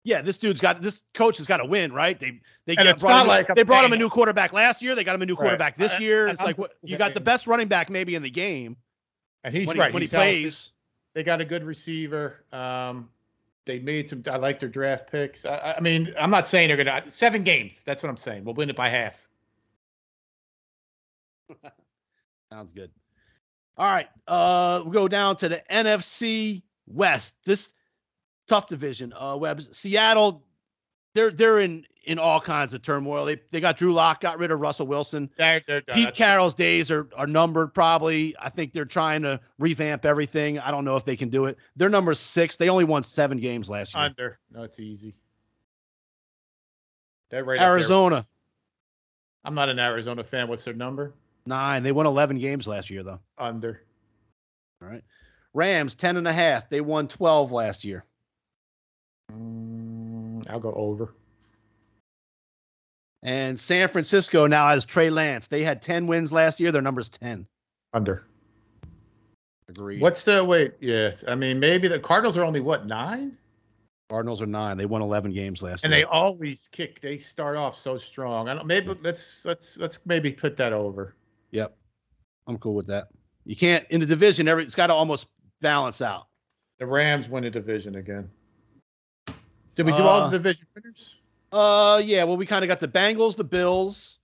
[0.06, 2.18] Yeah, this dude's got this coach has got to win, right?
[2.20, 4.52] They they And got- brought not him, like a they brought him a new quarterback
[4.52, 4.94] last year.
[4.94, 5.40] They got him a new Right.
[5.40, 6.26] quarterback this And- year.
[6.28, 8.76] and It's I'm- like what you got the best running back maybe in the game
[9.42, 9.92] And he's when he, right.
[9.92, 10.42] when he he's healthy.
[10.42, 10.70] plays.
[11.14, 12.44] They got a good receiver.
[12.52, 13.10] Um,
[13.64, 14.22] they made some.
[14.30, 15.44] I like their draft picks.
[15.44, 17.82] I- I, I mean, I'm not saying they're gonna seven games.
[17.84, 18.44] That's what I'm saying.
[18.44, 19.18] We'll win it by half.
[22.52, 22.90] Sounds good.
[23.76, 27.34] All right, uh, we'll go down to the NFC West.
[27.44, 27.72] This
[28.46, 29.12] tough division.
[29.18, 30.42] Uh, Webb's Seattle.
[31.14, 33.24] They're they're in in all kinds of turmoil.
[33.24, 35.30] They they got Drew Lock, got rid of Russell Wilson.
[35.38, 35.96] They're, they're done.
[35.96, 37.74] Pete Carroll's days are are numbered.
[37.74, 40.58] Probably, I think they're trying to revamp everything.
[40.58, 41.58] I don't know if they can do it.
[41.76, 42.56] They're number six.
[42.56, 44.04] They only won seven games last year.
[44.04, 44.38] Under.
[44.52, 45.14] No, it's easy.
[47.30, 47.60] They're right.
[47.60, 48.26] Arizona
[49.46, 50.48] I'm not an Arizona fan.
[50.48, 51.14] What's their number?
[51.46, 51.84] nine.
[51.84, 53.20] They won eleven games last year though.
[53.38, 53.80] Under.
[54.82, 55.04] All right.
[55.54, 56.68] Rams ten and a half.
[56.68, 58.04] They won twelve last year.
[59.32, 61.14] Mm, I'll go over.
[63.22, 65.46] And San Francisco now has Trey Lance.
[65.48, 66.70] They had ten wins last year.
[66.70, 67.46] Their number's ten.
[67.92, 68.24] Under.
[69.68, 70.00] Agreed.
[70.00, 70.74] What's the wait?
[70.80, 73.36] Yeah, I mean maybe the Cardinals are only what nine,
[74.08, 74.76] Cardinals are nine.
[74.76, 75.86] They won eleven games last year.
[75.86, 77.00] and they always kick.
[77.00, 78.48] They start off so strong.
[78.48, 78.66] I don't.
[78.66, 81.16] Maybe let's let's let's maybe put that over.
[81.50, 81.76] Yep.
[82.46, 83.08] I'm cool with that.
[83.44, 84.46] You can't in the division.
[84.46, 85.26] Every it's got to almost
[85.60, 86.28] balance out.
[86.78, 88.30] The Rams win the division again.
[89.76, 91.14] Did we do all Uh, the division winners?
[91.52, 92.24] Uh, yeah.
[92.24, 94.18] Well, we kind of got the Bengals, the Bills.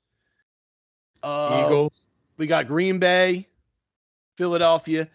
[1.23, 2.07] Uh, Eagles.
[2.37, 3.47] We got Green Bay,
[4.37, 5.09] Philadelphia.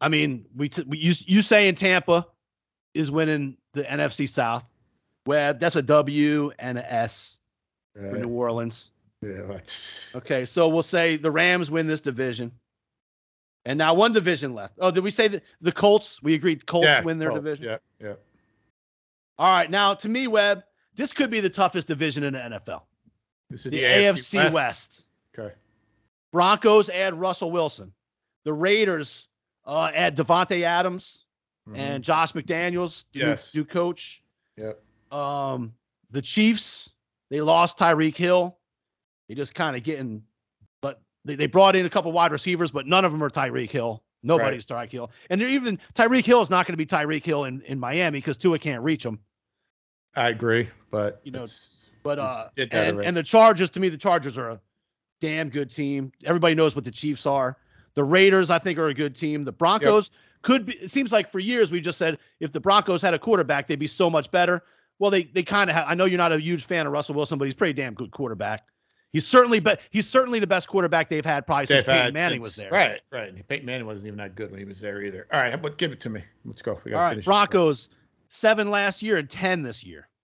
[0.00, 2.26] I mean, we, t- we you you saying Tampa
[2.92, 4.64] is winning the NFC South.
[5.26, 7.38] Webb, that's a W and a S
[7.94, 8.90] for Uh, New Orleans.
[9.22, 12.52] yeah, that's Okay, so we'll say the Rams win this division.
[13.64, 14.74] And now one division left.
[14.78, 16.22] Oh, did we say that the Colts?
[16.22, 17.64] We agreed Colts win their Colts, division.
[17.64, 18.14] Yeah, yeah.
[19.38, 20.64] All right, now to me, Webb,
[20.94, 22.82] this could be the toughest division in the NFL.
[23.50, 25.04] This is The, AFC West.
[25.38, 25.54] Okay.
[26.32, 27.92] Broncos add Russell Wilson.
[28.44, 29.28] The Raiders
[29.66, 31.24] uh, add Davante Adams
[31.68, 31.76] Mhm.
[31.78, 33.52] and Josh McDaniels, the new- Yes.
[33.54, 34.22] new, coach.
[34.56, 34.80] Yep.
[35.12, 35.74] Um,
[36.10, 36.90] the Chiefs,
[37.30, 38.56] they lost Tyreek Hill.
[39.28, 40.22] They just kind of getting,
[40.80, 43.70] but they, they brought in a couple wide receivers, but none of them are Tyreek
[43.70, 44.04] Hill.
[44.22, 45.10] Nobody's Tyreek Hill.
[45.30, 48.18] And they're even Tyreek Hill is not going to be Tyreek Hill in, in Miami
[48.18, 49.18] because Tua can't reach him.
[50.16, 51.46] I agree, but You know,
[52.02, 54.60] But uh, and, and the Chargers, to me, the Chargers are a
[55.20, 56.10] damn good team.
[56.24, 57.56] Everybody knows what the Chiefs are.
[57.94, 59.44] The Raiders, I think, are a good team.
[59.44, 60.10] The Broncos
[60.42, 60.74] could be.
[60.74, 63.78] It seems like for years we just said if the Broncos had a quarterback, they'd
[63.78, 64.62] be so much better.
[64.98, 65.86] Well, they they kind of have.
[65.88, 68.10] I know you're not a huge fan of Russell Wilson, but he's pretty damn good
[68.10, 68.64] quarterback.
[69.12, 72.14] He's certainly but he's certainly the best quarterback they've had probably since they've Peyton had
[72.14, 72.70] Manning since- was there.
[72.70, 73.48] Right, right.
[73.48, 75.26] Peyton Manning wasn't even that good when he was there either.
[75.32, 76.22] All right, but give it to me.
[76.44, 76.72] Let's go.
[76.72, 77.24] All right.
[77.24, 77.88] Broncos
[78.28, 80.08] seven last year and ten this year.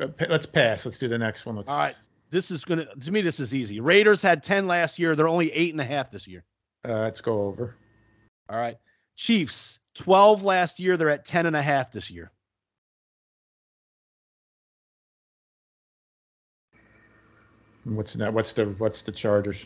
[0.00, 0.86] Uh, Let's pass.
[0.86, 1.56] Let's do the next one.
[1.56, 1.96] Let's, All right,
[2.30, 3.80] this is gonna to me this is easy.
[3.80, 5.16] Raiders had ten last year.
[5.16, 6.44] They're only eight and a half this year.
[6.86, 7.74] Uh, let's go over.
[8.48, 8.76] All right.
[9.16, 10.96] Chiefs, 12 last year.
[10.96, 12.30] They're at 10 and a half this year.
[17.84, 18.32] What's that?
[18.32, 19.64] What's the what's the Chargers?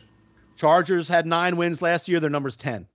[0.57, 2.21] Chargers had nine wins last year.
[2.21, 2.87] Their number's 10.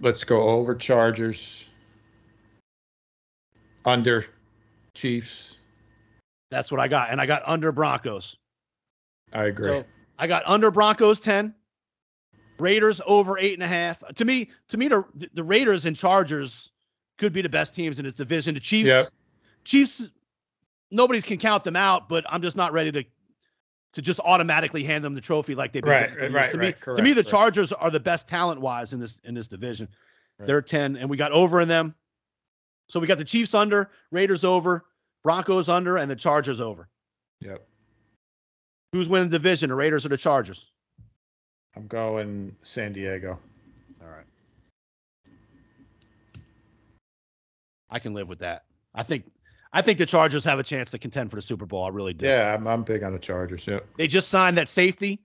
[0.00, 1.64] Let's go over Chargers.
[3.84, 4.26] Under
[4.94, 5.56] Chiefs.
[6.50, 7.10] That's what I got.
[7.10, 8.36] And I got under Broncos.
[9.32, 9.68] I agree.
[9.68, 9.84] So
[10.18, 11.54] I got under Broncos 10.
[12.58, 14.02] Raiders over eight and a half.
[14.14, 16.72] To me, to me, the, the Raiders and Chargers
[17.16, 18.54] could be the best teams in this division.
[18.54, 19.08] The Chiefs, Yep.
[19.64, 20.10] Chiefs,
[20.90, 23.04] nobody's can count them out, but I'm just not ready to
[23.94, 26.86] to just automatically hand them the trophy like they've been Right, getting right, to right,
[26.86, 27.26] me, to me, the right.
[27.26, 29.88] Chargers are the best talent wise in this in this division.
[30.38, 30.46] Right.
[30.46, 31.94] They're 10, and we got over in them.
[32.88, 34.84] So we got the Chiefs under, Raiders over,
[35.24, 36.88] Broncos under, and the Chargers over.
[37.40, 37.66] yep.
[38.92, 40.70] Who's winning the division, the Raiders or the Chargers?
[41.76, 43.38] I'm going San Diego.
[44.00, 44.24] All right.
[47.90, 48.64] I can live with that.
[48.94, 49.24] I think
[49.72, 51.84] I think the Chargers have a chance to contend for the Super Bowl.
[51.84, 52.26] I really do.
[52.26, 53.66] Yeah, I'm, I'm big on the Chargers.
[53.66, 53.86] Yep.
[53.96, 55.20] They just signed that safety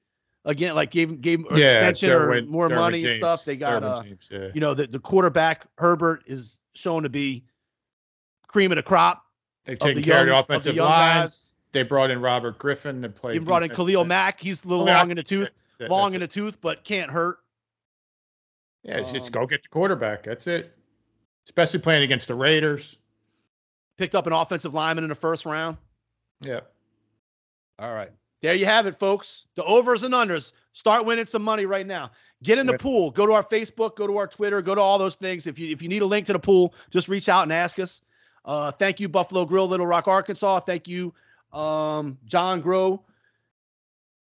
[0.46, 3.46] again, like gave gave him Yeah, extension or more Derwin money and stuff.
[3.46, 4.48] They got Derwin uh, James, yeah.
[4.54, 7.46] you know, the, the quarterback Herbert is shown to be
[8.48, 9.24] cream of the crop
[9.66, 11.16] They've taken the care young, of the of the offensive line.
[11.24, 11.50] guys.
[11.72, 13.34] They brought in Robert Griffin to play.
[13.34, 13.70] They brought in.
[13.70, 14.40] Khalil Mack.
[14.40, 17.40] He's a little long in the tooth, That- long in the tooth, but can't hurt.
[18.84, 20.24] Yeah, it's just um, go get the quarterback.
[20.24, 20.76] That's it.
[21.46, 22.98] Especially playing against the Raiders.
[23.98, 25.78] Picked up an offensive lineman in the first round.
[26.42, 26.62] Yeah.
[27.80, 28.12] All right.
[28.42, 29.46] There you have it, folks.
[29.56, 30.52] The overs and unders.
[30.74, 32.12] Start winning some money right now.
[32.44, 33.10] Get in the pool.
[33.12, 35.48] Go to our Facebook, go to our Twitter, go to all those things.
[35.48, 37.80] If you if you need a link to the pool, just reach out and ask
[37.80, 38.02] us.
[38.44, 40.60] Uh, thank you, Buffalo Grill, Little Rock, Arkansas.
[40.62, 41.14] Thank you,
[41.54, 43.02] um, John Grow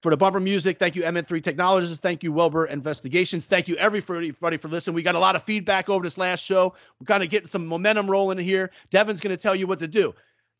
[0.02, 0.78] for the bumper music.
[0.78, 1.98] Thank you, MN3 Technologies.
[1.98, 3.46] Thank you, Wilbur Investigations.
[3.46, 4.94] Thank you, everybody, for listening.
[4.94, 6.74] We got a lot of feedback over this last show.
[7.00, 8.70] We're kind of getting some momentum rolling here.
[8.90, 10.14] Devin's going to tell you what to do.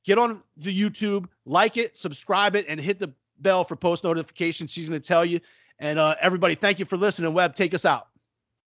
[0.04, 4.70] Get on the YouTube, like it, subscribe it, and hit the bell for post notifications.
[4.70, 5.40] She's going to tell you.
[5.78, 7.34] And uh, everybody, thank you for listening.
[7.34, 8.08] Webb, take us out.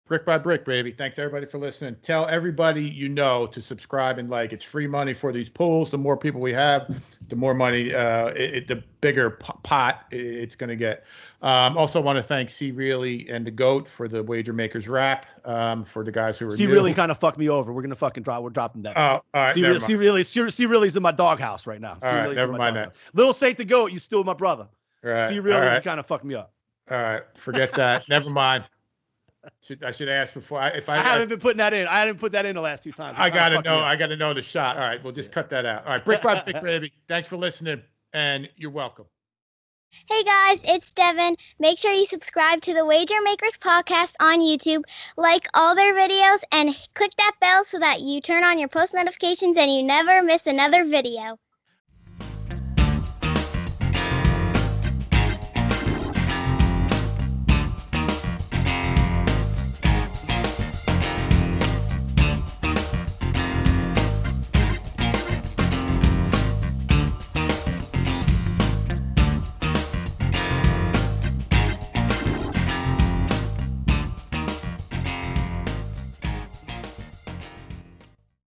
[0.08, 0.90] Brick by brick, baby.
[0.90, 1.94] Thanks everybody for listening.
[2.02, 4.54] Tell everybody you know to subscribe and like.
[4.54, 5.90] It's free money for these pools.
[5.90, 10.56] The more people we have, the more money, uh, it, it- the bigger pot it's
[10.56, 11.04] going to get.
[11.42, 15.26] Um, also, want to thank C Really and the Goat for the Wager Makers wrap.
[15.44, 16.72] Um, for the guys who were new.
[16.72, 17.72] really kind of fucked me over.
[17.72, 18.42] We're going to fucking drop.
[18.42, 18.96] We're dropping that.
[18.96, 19.54] Oh, all right.
[19.54, 21.98] see, never really, see, really, really's in my doghouse right now.
[22.02, 22.94] All right, never mind that.
[23.12, 24.66] Little Saint the Goat, you still my brother.
[25.04, 25.84] All right, see, really, all you right.
[25.84, 26.52] kind of fucked me up.
[26.90, 28.08] All right, forget that.
[28.08, 28.64] Never mind.
[29.62, 31.86] Should I should ask before I, if I I, haven't been putting that in.
[31.86, 33.18] I haven't put that in the last two times.
[33.18, 33.78] It I kinda gotta know.
[33.78, 34.76] I gotta know the shot.
[34.76, 35.84] All right, we'll just cut that out.
[35.86, 36.92] All right, brick by brick, baby.
[37.08, 37.82] Thanks for listening,
[38.12, 39.06] and you're welcome.
[40.06, 41.36] Hey guys, it's Devin.
[41.58, 44.84] Make sure you subscribe to the Wager Makers podcast on YouTube,
[45.16, 48.94] like all their videos, and click that bell so that you turn on your post
[48.94, 51.38] notifications and you never miss another video.